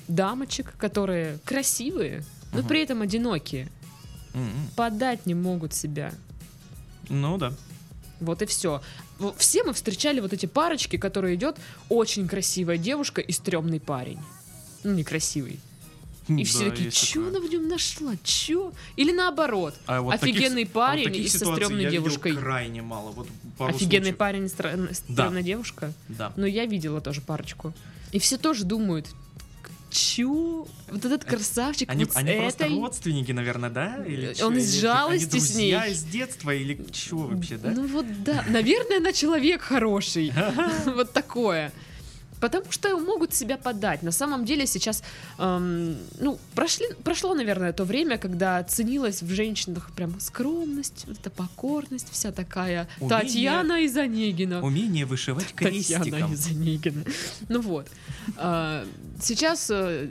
дамочек, 0.08 0.76
которые 0.78 1.40
красивые, 1.44 2.24
но 2.54 2.60
Мгм. 2.60 2.68
при 2.68 2.82
этом 2.84 3.02
одинокие. 3.02 3.68
М-м. 4.34 4.70
Подать 4.76 5.26
не 5.26 5.34
могут 5.34 5.74
себя. 5.74 6.14
Ну 7.10 7.38
да. 7.40 7.54
Вот 8.22 8.42
и 8.42 8.46
все. 8.46 8.82
Все 9.38 9.64
мы 9.64 9.74
встречали 9.74 10.20
вот 10.20 10.32
эти 10.34 10.46
парочки, 10.46 10.96
которые 10.98 11.36
идет 11.36 11.58
очень 11.90 12.28
красивая 12.28 12.78
девушка 12.78 13.20
и 13.22 13.32
стрёмный 13.32 13.80
парень. 13.80 14.20
Ну, 14.84 14.94
некрасивый. 14.94 15.60
И 16.28 16.44
все 16.44 16.66
Да, 16.66 16.70
такие, 16.70 16.86
есть 16.86 16.98
чё 16.98 17.26
такое. 17.26 17.30
она 17.40 17.48
в 17.48 17.52
нем 17.52 17.68
нашла? 17.68 18.14
Чё? 18.24 18.72
Или 18.96 19.12
наоборот, 19.12 19.74
А 19.88 20.02
вот 20.02 20.14
офигенный 20.14 20.64
таких- 20.64 20.72
парень 20.72 21.06
а 21.08 21.10
вот 21.10 21.18
и 21.18 21.28
со 21.28 21.40
стрёмной 21.40 21.84
я 21.84 21.90
девушкой. 21.92 22.36
крайне 22.38 22.82
мало. 22.82 23.12
Вот 23.12 23.28
Офигенный 23.60 24.12
случаев. 24.12 24.18
парень 24.18 24.44
и 24.44 24.48
стра- 24.48 24.88
Да. 24.88 24.94
стрёмная 24.94 25.42
девушка. 25.44 25.92
Да. 26.08 26.32
Но 26.38 26.46
я 26.46 26.66
видела 26.66 27.02
тоже 27.02 27.22
парочку. 27.22 27.74
И 28.12 28.20
все 28.20 28.38
тоже 28.38 28.64
думают, 28.66 29.08
чё? 29.92 30.66
Вот 30.90 31.06
этот 31.06 31.26
красавчик 31.26 31.90
Они, 31.90 32.06
вот 32.06 32.16
они 32.16 32.34
просто 32.34 32.66
этой... 32.66 32.76
родственники, 32.76 33.32
наверное, 33.32 33.70
да? 33.70 34.04
Или 34.06 34.30
Он 34.44 34.54
чё? 34.54 34.60
из 34.60 34.74
жалости 34.80 35.30
они 35.32 35.40
с 35.40 35.56
ней. 35.56 35.76
из 35.92 36.04
детства 36.04 36.52
или 36.54 36.80
что 36.92 37.18
вообще, 37.18 37.58
да? 37.58 37.72
Ну 37.72 37.86
вот 37.88 38.06
да, 38.24 38.44
наверное, 38.50 38.98
она 38.98 39.14
человек 39.14 39.62
хороший. 39.62 40.34
Вот 40.86 41.12
такое. 41.14 41.72
Потому 42.42 42.72
что 42.72 42.98
могут 42.98 43.34
себя 43.34 43.58
подать. 43.58 44.04
На 44.04 44.12
самом 44.12 44.44
деле 44.46 44.66
сейчас, 44.68 45.04
эм, 45.38 45.96
ну, 46.20 46.38
прошли, 46.56 46.88
прошло, 47.04 47.34
наверное, 47.36 47.72
то 47.72 47.86
время, 47.86 48.18
когда 48.18 48.64
ценилась 48.64 49.22
в 49.22 49.30
женщинах 49.34 49.92
прям 49.96 50.20
скромность, 50.20 51.06
вот 51.08 51.20
эта 51.20 51.30
покорность, 51.30 52.08
вся 52.12 52.32
такая. 52.32 52.88
Умение- 53.00 53.20
Татьяна 53.22 53.82
из 53.82 53.96
Онегина. 53.96 54.62
Умение 54.62 55.06
вышивать 55.06 55.46
Татьяна 55.56 56.04
крестиком. 56.06 56.34
из 56.34 56.48
Онегина. 56.48 57.04
Ну 57.48 57.62
вот. 57.62 57.88
А, 58.38 58.86
Сейчас 59.22 59.70
э, 59.70 60.08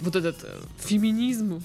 вот 0.00 0.16
этот 0.16 0.36
э, 0.44 0.60
феминизм 0.84 1.62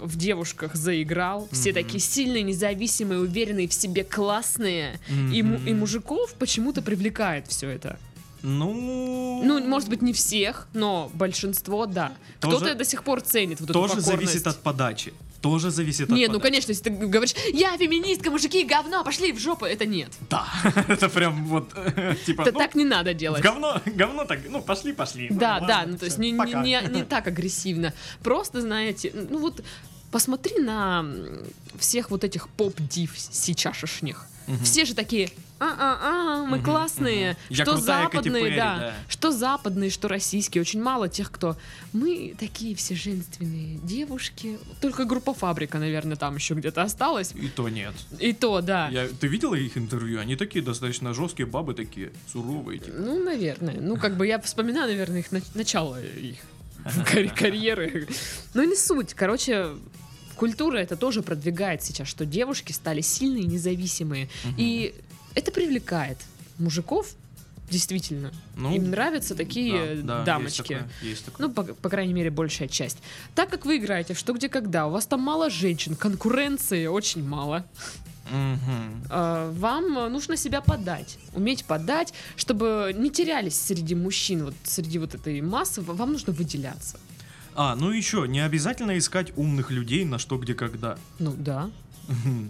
в 0.00 0.16
девушках 0.16 0.74
заиграл. 0.76 1.48
Все 1.52 1.70
Мгм. 1.72 1.82
такие 1.82 2.00
сильные, 2.00 2.42
независимые, 2.42 3.18
уверенные 3.20 3.66
в 3.66 3.72
себе, 3.72 4.04
классные. 4.04 5.00
И, 5.32 5.42
му- 5.42 5.58
и 5.66 5.72
мужиков 5.74 6.34
почему-то 6.34 6.82
привлекает 6.82 7.46
все 7.48 7.68
это. 7.70 7.98
Ну... 8.42 9.42
Ну, 9.44 9.66
может 9.66 9.88
быть, 9.88 10.02
не 10.02 10.12
всех, 10.12 10.68
но 10.72 11.10
большинство, 11.14 11.86
да. 11.86 12.12
Кто-то 12.40 12.74
до 12.74 12.84
сих 12.84 13.02
пор 13.02 13.20
ценит 13.20 13.60
вот 13.60 13.72
Тоже 13.72 14.00
зависит 14.00 14.46
от 14.46 14.58
подачи. 14.58 15.12
Тоже 15.40 15.70
зависит 15.70 16.10
от 16.10 16.16
Не, 16.16 16.26
ну 16.26 16.40
конечно, 16.40 16.72
если 16.72 16.84
ты 16.84 16.90
говоришь, 16.90 17.34
я 17.52 17.76
феминистка, 17.76 18.30
мужики, 18.30 18.64
говно, 18.64 19.04
пошли 19.04 19.32
в 19.32 19.38
жопу, 19.38 19.66
это 19.66 19.86
нет. 19.86 20.10
Да. 20.28 20.46
Это 20.88 21.08
прям 21.08 21.46
вот, 21.46 21.68
типа, 22.26 22.42
Это 22.42 22.52
ну, 22.52 22.58
так 22.58 22.74
не 22.74 22.84
надо 22.84 23.14
делать. 23.14 23.40
говно, 23.42 23.80
говно 23.86 24.24
так, 24.24 24.40
ну, 24.48 24.60
пошли, 24.60 24.92
пошли. 24.92 25.28
Да, 25.30 25.60
да, 25.60 25.84
ну 25.86 25.96
то 25.96 26.06
есть 26.06 26.18
не, 26.18 26.32
не, 26.32 26.88
не, 26.90 27.04
так 27.08 27.28
агрессивно. 27.28 27.94
Просто, 28.22 28.60
знаете, 28.60 29.12
ну 29.14 29.38
вот 29.38 29.62
посмотри 30.10 30.58
на 30.58 31.06
всех 31.78 32.10
вот 32.10 32.24
этих 32.24 32.48
поп-див 32.48 33.12
сейчасшних. 33.16 34.26
Мгм. 34.48 34.64
Все 34.64 34.84
же 34.84 34.94
такие, 34.94 35.30
а-а-а, 35.60 36.44
мы 36.44 36.60
классные. 36.60 37.36
Что 37.50 37.76
западные, 37.76 38.44
Перри, 38.44 38.56
да, 38.56 38.78
да. 38.78 38.94
Что 39.08 39.30
западные, 39.32 39.90
что 39.90 40.08
российские. 40.08 40.62
Очень 40.62 40.82
мало 40.82 41.08
тех, 41.08 41.30
кто... 41.30 41.56
Мы 41.92 42.34
такие 42.38 42.74
все 42.76 42.94
женственные 42.94 43.78
девушки. 43.78 44.58
Только 44.80 45.04
группа 45.04 45.34
Фабрика, 45.34 45.78
наверное, 45.78 46.16
там 46.16 46.36
еще 46.36 46.54
где-то 46.54 46.82
осталась. 46.82 47.32
И 47.34 47.48
то 47.48 47.68
нет. 47.68 47.94
И 48.20 48.32
то, 48.32 48.60
да. 48.60 48.88
Я, 48.88 49.08
ты 49.08 49.26
видела 49.26 49.54
их 49.54 49.76
интервью? 49.76 50.20
Они 50.20 50.36
такие 50.36 50.64
достаточно 50.64 51.12
жесткие, 51.14 51.46
бабы 51.46 51.74
такие 51.74 52.12
суровые. 52.32 52.78
Типа. 52.78 52.96
Ну, 52.98 53.22
наверное. 53.22 53.80
Ну, 53.80 53.96
как 53.96 54.16
бы 54.16 54.26
я 54.26 54.38
вспоминаю, 54.40 54.88
наверное, 54.88 55.20
их 55.20 55.32
нач- 55.32 55.50
начало 55.54 56.00
их 56.02 56.36
карь- 57.06 57.34
карьеры. 57.34 58.06
Ну, 58.54 58.62
не 58.62 58.76
суть. 58.76 59.14
Короче, 59.14 59.70
культура 60.36 60.78
это 60.78 60.96
тоже 60.96 61.22
продвигает 61.22 61.82
сейчас, 61.82 62.06
что 62.08 62.24
девушки 62.24 62.72
стали 62.72 63.00
сильные 63.00 63.42
и 63.42 63.46
независимые. 63.46 64.28
И 64.56 64.94
это 65.38 65.52
привлекает 65.52 66.18
мужиков, 66.58 67.06
действительно. 67.70 68.32
Ну, 68.56 68.74
Им 68.74 68.90
нравятся 68.90 69.34
такие 69.36 69.96
да, 70.02 70.02
да, 70.02 70.16
есть 70.16 70.24
дамочки. 70.26 70.62
такое, 70.74 70.88
есть 71.02 71.24
такое. 71.24 71.46
Ну, 71.46 71.52
по, 71.54 71.62
по 71.62 71.88
крайней 71.88 72.12
мере, 72.12 72.30
большая 72.30 72.66
часть. 72.68 72.98
Так 73.34 73.48
как 73.50 73.64
вы 73.64 73.76
играете 73.76 74.14
в 74.14 74.18
что, 74.18 74.32
где, 74.32 74.48
когда, 74.48 74.86
у 74.86 74.90
вас 74.90 75.06
там 75.06 75.20
мало 75.20 75.48
женщин, 75.48 75.94
конкуренции 75.94 76.86
очень 76.86 77.24
мало. 77.26 77.64
А, 79.10 79.50
Вам 79.52 80.12
нужно 80.12 80.36
себя 80.36 80.60
подать, 80.60 81.18
уметь 81.32 81.64
подать, 81.64 82.12
чтобы 82.36 82.92
не 82.94 83.10
терялись 83.10 83.58
среди 83.58 83.94
мужчин, 83.94 84.44
вот 84.44 84.54
среди 84.64 84.98
вот 84.98 85.14
этой 85.14 85.40
массы, 85.40 85.80
вам 85.80 86.12
нужно 86.12 86.32
выделяться. 86.32 86.98
А, 87.54 87.74
ну 87.74 87.90
еще, 87.90 88.26
не 88.28 88.40
обязательно 88.40 88.98
искать 88.98 89.32
умных 89.36 89.70
людей 89.70 90.04
на 90.04 90.18
что, 90.18 90.36
где, 90.36 90.54
когда. 90.54 90.98
Ну 91.18 91.34
да. 91.36 91.70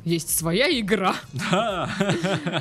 Есть 0.05 0.37
своя 0.37 0.69
игра. 0.79 1.17
Да. 1.51 1.91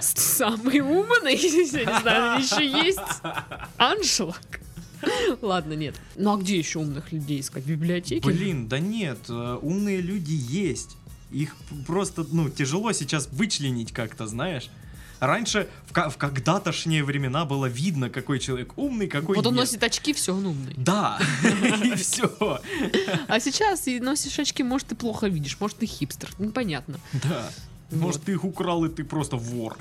Самый 0.02 0.80
умный, 0.80 1.36
я 1.38 1.52
не 1.52 1.66
знаю, 1.66 2.42
еще 2.42 2.66
есть 2.66 3.00
аншлаг. 3.78 4.60
Ладно, 5.42 5.74
нет. 5.74 5.96
Ну 6.16 6.34
а 6.34 6.38
где 6.38 6.58
еще 6.58 6.80
умных 6.80 7.12
людей 7.12 7.40
искать? 7.40 7.64
В 7.64 7.68
библиотеке? 7.70 8.26
Блин, 8.26 8.68
да 8.68 8.80
нет, 8.80 9.20
э, 9.30 9.60
умные 9.62 10.02
люди 10.02 10.34
есть. 10.34 10.98
Их 11.32 11.56
просто, 11.86 12.26
ну, 12.32 12.50
тяжело 12.50 12.94
сейчас 12.94 13.28
вычленить 13.32 13.92
как-то, 13.92 14.28
знаешь. 14.28 14.70
Раньше, 15.19 15.67
в, 15.89 16.10
в 16.10 16.17
когда-тошние 16.17 17.03
времена 17.03 17.45
было 17.45 17.65
видно, 17.65 18.10
какой 18.10 18.39
человек 18.39 18.77
умный, 18.77 19.08
какой 19.08 19.36
Вот 19.36 19.45
он 19.47 19.53
нет. 19.56 19.62
носит 19.65 19.84
очки, 19.84 20.13
все, 20.13 20.36
он 20.36 20.45
умный. 20.45 20.73
Да, 20.77 21.19
и 21.84 21.95
все. 21.95 22.62
А 23.27 23.39
сейчас 23.39 23.88
и 23.88 23.99
носишь 23.99 24.38
очки, 24.39 24.63
может, 24.63 24.88
ты 24.89 24.95
плохо 24.95 25.27
видишь, 25.27 25.58
может, 25.60 25.77
ты 25.77 25.86
хипстер. 25.86 26.30
Непонятно. 26.38 26.99
Да. 27.13 27.49
Может, 27.89 28.23
ты 28.23 28.34
их 28.34 28.43
украл, 28.43 28.84
и 28.84 28.89
ты 28.89 29.06
просто 29.06 29.38
вор. 29.38 29.77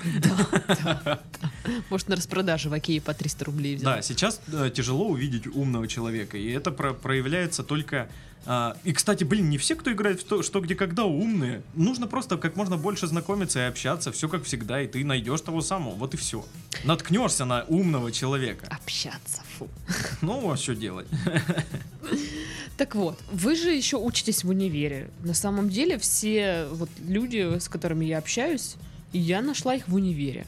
Может, 1.89 2.07
на 2.07 2.15
распродаже 2.15 2.69
в 2.69 2.73
Окее 2.73 3.01
по 3.01 3.13
300 3.13 3.45
рублей 3.45 3.75
взял. 3.75 3.95
Да, 3.95 4.01
сейчас 4.01 4.39
э, 4.47 4.71
тяжело 4.73 5.07
увидеть 5.09 5.47
умного 5.47 5.87
человека, 5.87 6.37
и 6.37 6.49
это 6.49 6.71
про- 6.71 6.93
проявляется 6.93 7.63
только... 7.63 8.09
а, 8.45 8.77
и, 8.83 8.93
кстати, 8.93 9.23
блин, 9.23 9.49
не 9.49 9.57
все, 9.57 9.75
кто 9.75 9.91
играет 9.91 10.19
в 10.19 10.21
что, 10.21 10.43
что, 10.43 10.61
где, 10.61 10.75
когда, 10.75 11.05
умные. 11.05 11.61
Нужно 11.75 12.07
просто 12.07 12.37
как 12.37 12.55
можно 12.55 12.77
больше 12.77 13.07
знакомиться 13.07 13.59
и 13.59 13.63
общаться, 13.63 14.11
все 14.11 14.29
как 14.29 14.43
всегда, 14.43 14.81
и 14.81 14.87
ты 14.87 15.03
найдешь 15.03 15.41
того 15.41 15.61
самого, 15.61 15.95
вот 15.95 16.13
и 16.13 16.17
все. 16.17 16.45
Наткнешься 16.83 17.45
на 17.45 17.65
умного 17.67 18.11
человека. 18.11 18.67
Общаться, 18.69 19.41
фу. 19.57 19.67
Ну, 20.21 20.51
а 20.51 20.57
что 20.57 20.75
делать? 20.75 21.07
Так 22.77 22.93
вот, 22.93 23.19
вы 23.31 23.55
же 23.55 23.71
еще 23.71 23.97
учитесь 23.97 24.43
в 24.43 24.49
универе. 24.49 25.09
На 25.23 25.33
самом 25.33 25.67
деле 25.67 25.97
все 25.97 26.67
вот 26.71 26.89
люди, 26.99 27.57
с 27.57 27.67
которыми 27.69 28.05
я 28.05 28.19
общаюсь, 28.19 28.75
я 29.13 29.41
нашла 29.41 29.73
их 29.73 29.87
в 29.87 29.95
универе. 29.95 30.45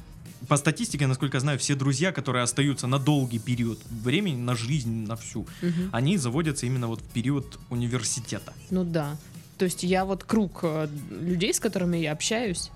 По 0.47 0.57
статистике, 0.57 1.05
насколько 1.07 1.37
я 1.37 1.41
знаю, 1.41 1.59
все 1.59 1.75
друзья, 1.75 2.11
которые 2.11 2.43
остаются 2.43 2.87
на 2.87 2.97
долгий 2.97 3.39
период 3.39 3.79
времени, 3.89 4.41
на 4.41 4.55
жизнь, 4.55 5.05
на 5.05 5.15
всю, 5.15 5.45
Мгм. 5.61 5.89
они 5.91 6.17
заводятся 6.17 6.65
именно 6.65 6.87
вот 6.87 7.01
в 7.01 7.07
период 7.07 7.59
университета. 7.69 8.53
Ну 8.69 8.83
да. 8.83 9.17
То 9.57 9.65
есть 9.65 9.83
я 9.83 10.05
вот 10.05 10.23
круг 10.23 10.59
э, 10.63 10.87
людей, 11.09 11.53
с 11.53 11.59
которыми 11.59 11.97
я 11.97 12.13
общаюсь, 12.13 12.71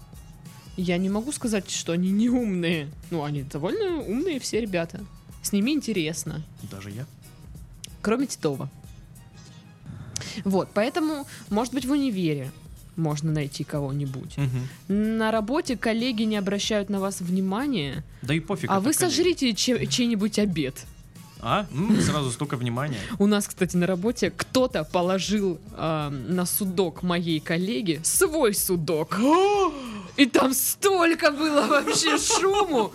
я 0.75 0.97
не 0.97 1.09
могу 1.09 1.31
сказать, 1.31 1.69
что 1.71 1.93
они 1.93 2.11
не 2.11 2.29
умные. 2.29 2.89
Ну, 3.11 3.23
они 3.23 3.43
довольно 3.43 4.01
умные 4.01 4.39
все 4.39 4.59
ребята. 4.59 4.99
С 5.41 5.51
ними 5.53 5.71
интересно. 5.71 6.43
Даже 6.69 6.89
я. 6.91 7.05
Кроме 8.01 8.27
Титова. 8.27 8.69
Вот, 10.43 10.69
поэтому, 10.73 11.25
может 11.49 11.73
быть, 11.73 11.85
в 11.85 11.91
универе 11.91 12.51
можно 12.95 13.31
найти 13.31 13.63
кого-нибудь. 13.63 14.37
Мгм. 14.37 15.17
На 15.17 15.31
работе 15.31 15.75
коллеги 15.77 16.23
не 16.23 16.37
обращают 16.37 16.89
на 16.89 16.99
вас 16.99 17.21
внимания, 17.21 18.03
Да 18.21 18.33
и 18.33 18.39
пофиг. 18.39 18.69
а 18.69 18.79
вы 18.79 18.93
коллеги. 18.93 18.97
сожрите 19.13 19.53
че- 19.53 19.87
чей-нибудь 19.87 20.39
обед. 20.39 20.85
А? 21.45 21.65
М, 21.73 21.99
сразу 22.01 22.31
столько 22.31 22.55
внимания. 22.55 22.99
У 23.19 23.27
нас, 23.27 23.47
кстати, 23.47 23.75
на 23.75 23.85
работе 23.85 24.31
кто-то 24.35 24.85
положил 24.85 25.59
а, 25.73 26.09
на 26.09 26.45
судок 26.45 27.03
моей 27.03 27.39
коллеги 27.41 27.99
свой 28.03 28.53
судок. 28.53 29.17
И 30.15 30.25
там 30.27 30.53
столько 30.53 31.31
было 31.31 31.65
вообще 31.65 32.17
шуму. 32.17 32.93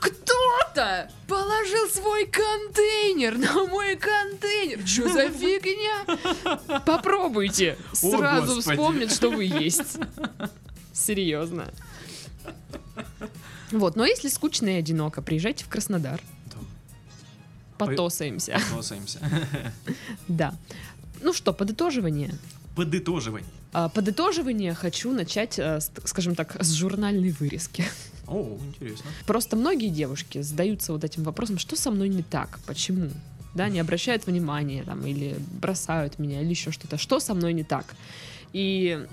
Кто-то 0.00 1.10
положил 1.26 1.88
свой 1.88 2.26
контейнер 2.26 3.36
на 3.36 3.66
мой 3.66 3.96
контейнер. 3.96 4.86
Что 4.86 5.08
за 5.08 5.28
фигня? 5.28 6.80
Попробуйте 6.86 7.76
сразу 7.92 8.56
Господи. 8.56 8.76
вспомнить, 8.76 9.12
что 9.12 9.30
вы 9.30 9.44
есть. 9.44 9.98
Серьезно. 10.92 11.72
Вот, 13.72 13.96
но 13.96 14.04
если 14.06 14.28
скучно 14.28 14.68
и 14.68 14.74
одиноко, 14.78 15.22
приезжайте 15.22 15.64
в 15.64 15.68
Краснодар. 15.68 16.20
Да. 16.46 16.58
Потосаемся. 17.78 18.60
Потосаемся. 18.70 19.18
Да. 20.28 20.54
Ну 21.20 21.32
что, 21.32 21.52
подытоживание. 21.52 22.34
Подытоживание. 22.76 23.48
А, 23.72 23.88
Подытоживание 23.88 24.74
хочу 24.74 25.10
начать, 25.12 25.58
э, 25.58 25.80
скажем 26.04 26.34
так, 26.34 26.62
с 26.62 26.72
журнальной 26.74 27.30
вырезки. 27.30 27.84
О, 28.26 28.58
интересно. 28.68 29.06
Просто 29.26 29.56
многие 29.56 29.88
девушки 29.88 30.42
задаются 30.42 30.92
вот 30.92 31.02
этим 31.02 31.22
вопросом, 31.22 31.58
что 31.58 31.74
со 31.74 31.90
мной 31.90 32.08
не 32.08 32.22
так, 32.22 32.58
почему? 32.66 33.10
Да, 33.54 33.70
не 33.70 33.80
обращают 33.80 34.26
внимания 34.26 34.82
там, 34.84 35.06
или 35.06 35.36
бросают 35.60 36.18
меня, 36.18 36.42
или 36.42 36.50
еще 36.50 36.70
что-то. 36.70 36.98
Что 36.98 37.18
со 37.18 37.32
мной 37.32 37.54
не 37.54 37.64
так? 37.64 37.94
И 38.52 39.06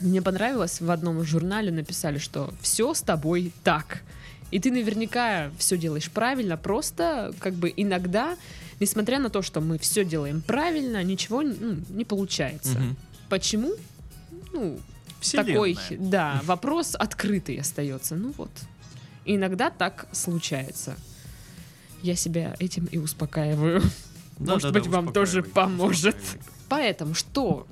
мне 0.00 0.20
понравилось, 0.20 0.80
в 0.82 0.90
одном 0.90 1.24
журнале 1.24 1.72
написали, 1.72 2.18
что 2.18 2.52
все 2.60 2.92
с 2.92 3.00
тобой 3.00 3.52
так. 3.64 4.02
И 4.50 4.60
ты 4.60 4.70
наверняка 4.70 5.50
все 5.58 5.76
делаешь 5.76 6.10
правильно, 6.10 6.56
просто 6.56 7.34
как 7.38 7.54
бы 7.54 7.72
иногда, 7.76 8.36
несмотря 8.80 9.18
на 9.18 9.30
то, 9.30 9.42
что 9.42 9.60
мы 9.60 9.78
все 9.78 10.04
делаем 10.04 10.40
правильно, 10.40 11.02
ничего 11.02 11.42
ну, 11.42 11.76
не 11.90 12.04
получается. 12.04 12.78
Мгм. 12.78 12.96
Почему? 13.28 13.72
Ну, 14.52 14.78
Вселенная. 15.20 15.52
такой, 15.52 15.78
да, 15.90 16.40
вопрос 16.44 16.94
открытый 16.98 17.56
остается. 17.56 18.16
Ну 18.16 18.32
вот. 18.36 18.50
Иногда 19.24 19.68
так 19.70 20.06
случается. 20.12 20.96
Я 22.02 22.16
себя 22.16 22.56
этим 22.58 22.86
и 22.86 22.98
успокаиваю. 22.98 23.82
Да, 24.38 24.52
Может 24.52 24.72
да, 24.72 24.80
быть, 24.80 24.84
да, 24.84 24.90
вам 24.90 25.12
тоже 25.12 25.42
поможет. 25.42 26.16
Поэтому 26.68 27.14
что? 27.14 27.66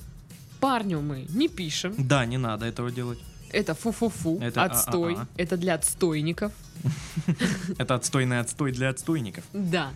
Парню 0.60 1.00
мы 1.00 1.26
не 1.28 1.48
пишем. 1.48 1.94
Да, 1.96 2.26
не 2.26 2.38
надо 2.38 2.66
этого 2.66 2.90
делать. 2.90 3.20
Это 3.52 3.74
фу-фу-фу, 3.74 4.38
Это 4.40 4.64
отстой. 4.64 5.14
а-а-а. 5.14 5.26
Это 5.36 5.56
для 5.56 5.74
отстойников. 5.74 6.52
Это 7.78 7.94
отстойный 7.94 8.40
отстой 8.40 8.72
для 8.72 8.90
отстойников. 8.90 9.44
Да. 9.52 9.90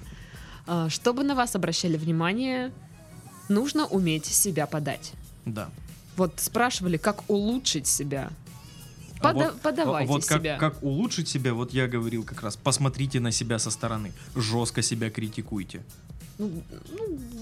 А, 0.67 0.89
Чтобы 0.89 1.25
на 1.25 1.35
вас 1.35 1.55
обращали 1.57 1.97
внимание, 1.97 2.73
нужно 3.49 3.87
уметь 3.87 4.27
себя 4.27 4.67
подать. 4.67 5.13
Да. 5.45 5.69
Вот 6.17 6.35
спрашивали, 6.41 6.97
как 6.97 7.29
улучшить 7.31 7.87
себя. 7.87 8.31
А 9.19 9.23
Пода- 9.23 9.51
вот- 9.51 9.61
подавайте 9.61 10.09
вот 10.13 10.25
как, 10.25 10.41
себя. 10.41 10.57
как 10.57 10.83
улучшить 10.83 11.29
себя, 11.29 11.53
вот 11.53 11.75
я 11.75 11.87
говорил 11.89 12.25
как 12.25 12.43
раз, 12.43 12.57
посмотрите 12.57 13.21
на 13.21 13.33
себя 13.33 13.59
со 13.59 13.71
стороны, 13.71 14.13
жестко 14.35 14.81
себя 14.83 15.11
критикуйте. 15.11 15.83
Ну, 16.41 16.63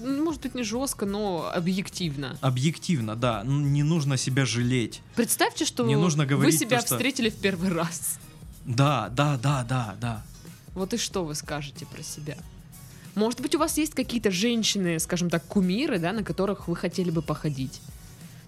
ну, 0.03 0.23
может 0.25 0.41
быть, 0.41 0.55
не 0.55 0.63
жестко, 0.63 1.05
но 1.05 1.49
объективно. 1.55 2.37
Объективно, 2.41 3.15
да, 3.15 3.43
не 3.45 3.83
нужно 3.83 4.17
себя 4.17 4.45
жалеть. 4.45 5.01
Представьте, 5.15 5.63
что 5.63 5.85
Не 5.85 5.95
нужно 5.95 6.23
вы 6.23 6.29
говорить 6.29 6.59
себя 6.59 6.79
то, 6.79 6.85
что- 6.87 6.95
встретили 6.95 7.29
в 7.29 7.35
первый 7.35 7.69
раз. 7.71 8.19
Да, 8.65 9.09
да, 9.09 9.37
да, 9.37 9.63
да, 9.63 9.95
да. 10.01 10.23
Вот 10.75 10.93
и 10.93 10.97
что 10.97 11.23
вы 11.23 11.33
скажете 11.35 11.85
про 11.85 12.03
себя? 12.03 12.37
Может 13.15 13.39
быть, 13.41 13.55
у 13.55 13.59
вас 13.59 13.77
есть 13.77 13.93
какие-то 13.93 14.31
женщины, 14.31 14.99
скажем 14.99 15.29
так, 15.29 15.45
кумиры, 15.45 15.97
да, 15.97 16.11
на 16.11 16.23
которых 16.23 16.67
вы 16.67 16.75
хотели 16.75 17.09
бы 17.09 17.21
походить? 17.21 17.81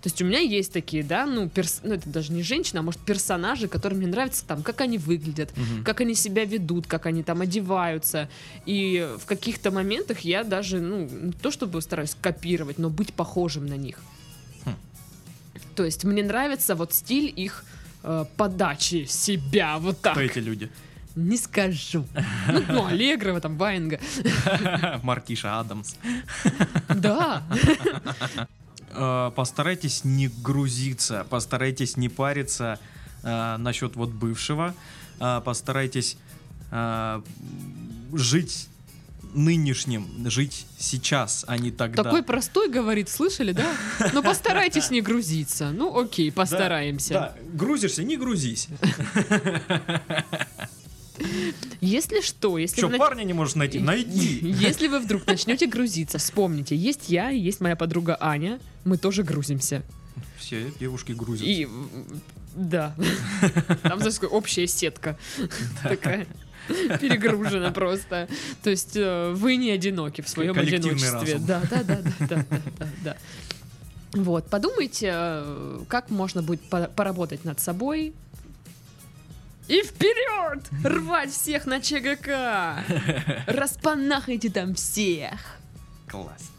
То 0.02 0.08
есть 0.10 0.20
у 0.22 0.26
меня 0.26 0.40
есть 0.40 0.74
такие, 0.74 1.04
да, 1.04 1.28
ну, 1.28 1.48
перс... 1.48 1.82
ну 1.84 1.94
это 1.94 2.10
даже 2.10 2.32
не 2.32 2.42
женщины, 2.42 2.80
а 2.80 2.82
может 2.82 3.00
персонажи, 3.02 3.68
которые 3.68 3.98
мне 4.00 4.08
нравятся 4.08 4.44
там, 4.46 4.64
как 4.64 4.82
они 4.82 4.98
выглядят, 4.98 5.56
Мгм. 5.56 5.84
как 5.84 6.02
они 6.02 6.16
себя 6.16 6.44
ведут, 6.44 6.88
как 6.88 7.06
они 7.06 7.22
там 7.22 7.42
одеваются. 7.42 8.28
И 8.66 9.08
в 9.20 9.26
каких-то 9.26 9.70
моментах 9.70 10.22
я 10.22 10.44
даже, 10.44 10.80
ну, 10.82 11.08
не 11.08 11.34
то 11.34 11.52
чтобы 11.52 11.80
стараюсь 11.84 12.16
копировать, 12.20 12.80
но 12.80 12.90
быть 12.90 13.14
похожим 13.14 13.68
на 13.68 13.76
них. 13.76 14.00
Хм. 14.66 14.74
То 15.76 15.86
есть 15.86 16.04
мне 16.04 16.24
нравится 16.24 16.74
вот 16.74 16.94
стиль 16.94 17.32
их 17.36 17.64
э, 18.02 18.26
подачи 18.38 19.06
себя, 19.08 19.78
вот 19.78 20.02
так. 20.02 20.14
Кто 20.14 20.22
эти 20.22 20.40
люди? 20.40 20.70
Не 21.16 21.38
скажу. 21.38 22.08
Ну, 22.48 22.64
ну, 22.70 22.86
Аллегрова, 22.88 23.40
там, 23.40 23.56
Ваенга. 23.58 24.00
Мартиша 25.04 25.60
Адамс. 25.60 25.94
Да. 26.90 27.44
Э, 28.94 29.32
Постарайтесь 29.36 30.04
не 30.04 30.28
грузиться, 30.28 31.26
постарайтесь 31.30 31.98
не 31.98 32.10
париться 32.10 32.80
э, 33.24 33.58
насчет 33.58 33.96
вот 33.96 34.10
бывшего, 34.10 34.74
Э, 35.20 35.42
постарайтесь 35.44 36.18
жить 38.14 38.70
нынешним, 39.34 40.08
жить 40.30 40.66
сейчас, 40.78 41.46
а 41.48 41.58
не 41.58 41.72
тогда. 41.72 42.04
Такой 42.04 42.24
простой, 42.24 42.70
говорит, 42.70 43.10
слышали, 43.10 43.52
да? 43.52 43.68
Ну, 44.14 44.24
постарайтесь 44.24 44.90
не 44.92 45.02
грузиться. 45.02 45.72
Ну, 45.72 45.98
окей, 46.00 46.30
Да, 46.30 46.36
постараемся. 46.36 47.14
Да, 47.14 47.36
грузишься, 47.54 48.04
не 48.04 48.18
грузись. 48.18 48.68
Если 51.82 52.22
что, 52.22 52.58
если 52.58 52.78
Что, 52.78 52.88
вы 52.88 52.98
парня 52.98 53.24
не 53.24 53.34
можешь 53.34 53.56
найти? 53.56 53.80
Найди. 53.80 54.40
Если 54.60 54.88
вы 54.88 55.00
вдруг 55.00 55.26
начнете 55.28 55.68
грузиться, 55.68 56.18
вспомните, 56.18 56.76
есть 56.76 57.10
я 57.10 57.30
есть 57.30 57.62
моя 57.62 57.76
подруга 57.76 58.18
Аня, 58.20 58.60
мы 58.86 58.98
тоже 58.98 59.24
грузимся. 59.24 59.84
Все 60.38 60.72
девушки 60.80 61.12
грузятся. 61.14 61.50
И 61.50 61.68
Да. 62.56 62.96
Там, 63.84 64.00
знаешь, 64.00 64.18
общая 64.30 64.68
сетка 64.68 65.18
такая 65.84 66.28
перегружена 66.68 67.72
просто. 67.72 68.28
То 68.64 68.70
есть 68.70 68.96
э, 68.96 69.34
вы 69.36 69.56
не 69.56 69.72
одиноки 69.72 70.22
в 70.22 70.30
своем 70.30 70.58
одиночестве. 70.58 71.40
Да, 71.40 71.62
да, 71.70 71.84
да, 71.84 72.00
да, 72.20 72.46
да, 72.78 72.88
да. 73.04 73.18
Вот, 74.14 74.50
подумайте, 74.50 75.12
э, 75.14 75.80
как 75.88 76.10
можно 76.10 76.42
будет 76.44 76.62
по- 76.70 76.88
поработать 76.88 77.46
над 77.46 77.60
собой. 77.60 78.14
И 79.72 79.84
вперед! 79.84 80.70
Рвать 80.84 81.32
всех 81.32 81.66
на 81.66 81.80
ЧГК! 81.80 82.84
Распанахайте 83.48 84.50
там 84.50 84.76
всех! 84.76 85.40
Класс. 86.10 86.52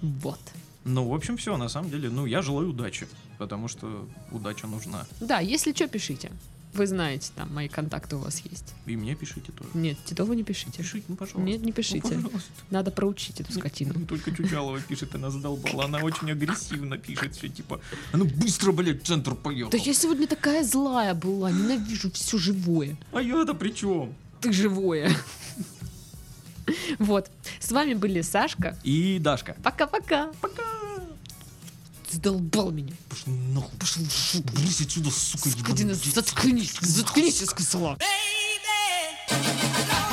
Вот. 0.00 0.40
Ну, 0.82 1.06
в 1.06 1.12
общем, 1.12 1.36
все, 1.36 1.58
на 1.58 1.68
самом 1.68 1.90
деле, 1.90 2.08
ну, 2.08 2.24
я 2.24 2.40
желаю 2.40 2.70
удачи, 2.70 3.08
потому 3.36 3.68
что 3.68 4.08
удача 4.30 4.66
нужна. 4.66 5.04
Да, 5.20 5.40
если 5.40 5.74
что, 5.74 5.86
пишите. 5.86 6.32
Вы 6.76 6.86
знаете, 6.86 7.30
там 7.34 7.52
мои 7.54 7.68
контакты 7.68 8.16
у 8.16 8.18
вас 8.18 8.40
есть. 8.50 8.74
И 8.84 8.96
мне 8.96 9.14
пишите 9.14 9.50
тоже. 9.52 9.70
Нет, 9.74 9.96
Титову 10.04 10.34
не 10.34 10.42
пишите. 10.44 10.78
Пишите, 10.82 11.04
ну, 11.08 11.16
пожалуйста. 11.16 11.40
Нет, 11.40 11.60
не 11.60 11.68
Ну, 11.68 11.72
пишите. 11.72 12.00
пожалуйста. 12.02 12.40
Надо 12.70 12.90
проучить 12.90 13.40
эту 13.40 13.52
скотину. 13.52 13.94
Только 14.06 14.30
Чучалова 14.34 14.80
пишет, 14.80 15.14
она 15.14 15.30
задолбала. 15.30 15.84
Она 15.86 15.98
очень 16.00 16.30
агрессивно 16.30 16.98
пишет 16.98 17.34
все, 17.34 17.48
типа, 17.48 17.80
а 18.12 18.16
ну 18.16 18.24
быстро, 18.26 18.72
блядь, 18.72 19.02
в 19.02 19.06
центр 19.06 19.34
поехал. 19.34 19.70
Да 19.70 19.78
я 19.78 19.94
сегодня 19.94 20.26
такая 20.26 20.62
злая 20.64 21.14
была, 21.14 21.50
ненавижу 21.50 22.10
все 22.12 22.36
живое. 22.38 22.96
А 23.12 23.22
я-то 23.22 23.54
при 23.54 23.70
чем? 23.70 24.14
Ты 24.40 24.52
живое. 24.52 25.10
Вот. 26.98 27.30
С 27.60 27.70
вами 27.72 27.94
были 27.94 28.20
Сашка. 28.22 28.76
И 28.82 29.18
Дашка. 29.20 29.56
Пока-пока. 29.62 30.32
Пока. 30.40 30.62
Задолбал 32.16 32.70
меня. 32.70 32.94
Пошел 33.10 33.32
нахуй. 33.52 33.78
Пошел 33.78 34.02
Брысь 34.54 34.80
отсюда, 34.80 35.10
сука. 35.10 35.50
Скотина, 35.50 35.94
заткнись, 35.94 36.72
заткнись, 36.80 37.40
я 37.42 37.46
сказала. 37.46 37.98
Baby, 37.98 38.06
I 39.28 40.05